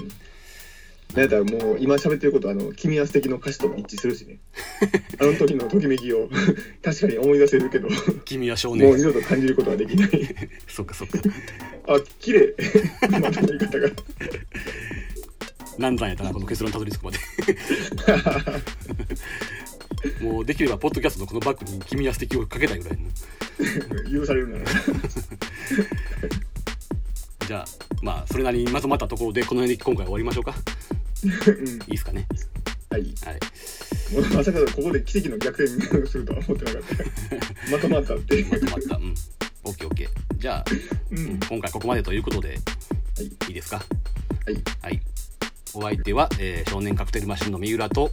[1.13, 4.39] なんやったらもう今喋ってることあの「君は素敵の歌詞とも一致するしね。
[5.19, 6.29] あの時のときめきを
[6.81, 7.89] 確かに思い出せるけど。
[8.23, 10.35] 君は少もう年二度と感じることはできない。
[10.67, 11.19] そっかそっか。
[11.87, 12.55] あ綺麗。
[13.09, 13.89] まとめ方が
[15.77, 17.17] 何段やったなこの結論にたどり着くまで。
[20.21, 23.09] もうできればポッドキャストのこのバッグに「君は素敵をかけたいぐらいの。
[24.11, 24.57] 許されるな。
[24.59, 24.65] ら
[27.47, 27.65] じゃあ
[28.01, 30.55] まあそれなりにまとまったところでこの辺で今回終わりましょうか。
[31.23, 31.31] うん。
[31.31, 31.33] い
[31.87, 32.27] いですかね。
[32.89, 33.01] はい。
[33.01, 33.39] はい。
[34.35, 36.95] まさかここで奇跡の逆転するとは思ってなかった。
[37.71, 38.43] まとまったって。
[38.43, 38.95] まとまった。
[38.97, 39.13] うん。
[39.63, 40.09] オッケーオッケー。
[40.37, 40.65] じゃあ、
[41.11, 41.19] うん。
[41.19, 41.39] うん。
[41.39, 42.55] 今回ここまでということでは
[43.21, 43.25] い。
[43.25, 43.77] いいですか？
[43.77, 43.83] は
[44.51, 44.99] い、はい
[45.73, 48.11] お相手は、えー少年カクテルマシンの三浦と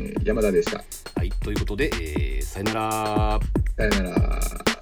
[0.00, 0.78] えー山田でした。
[1.16, 3.40] はいということで、えーさよなら。
[3.76, 4.75] さよなら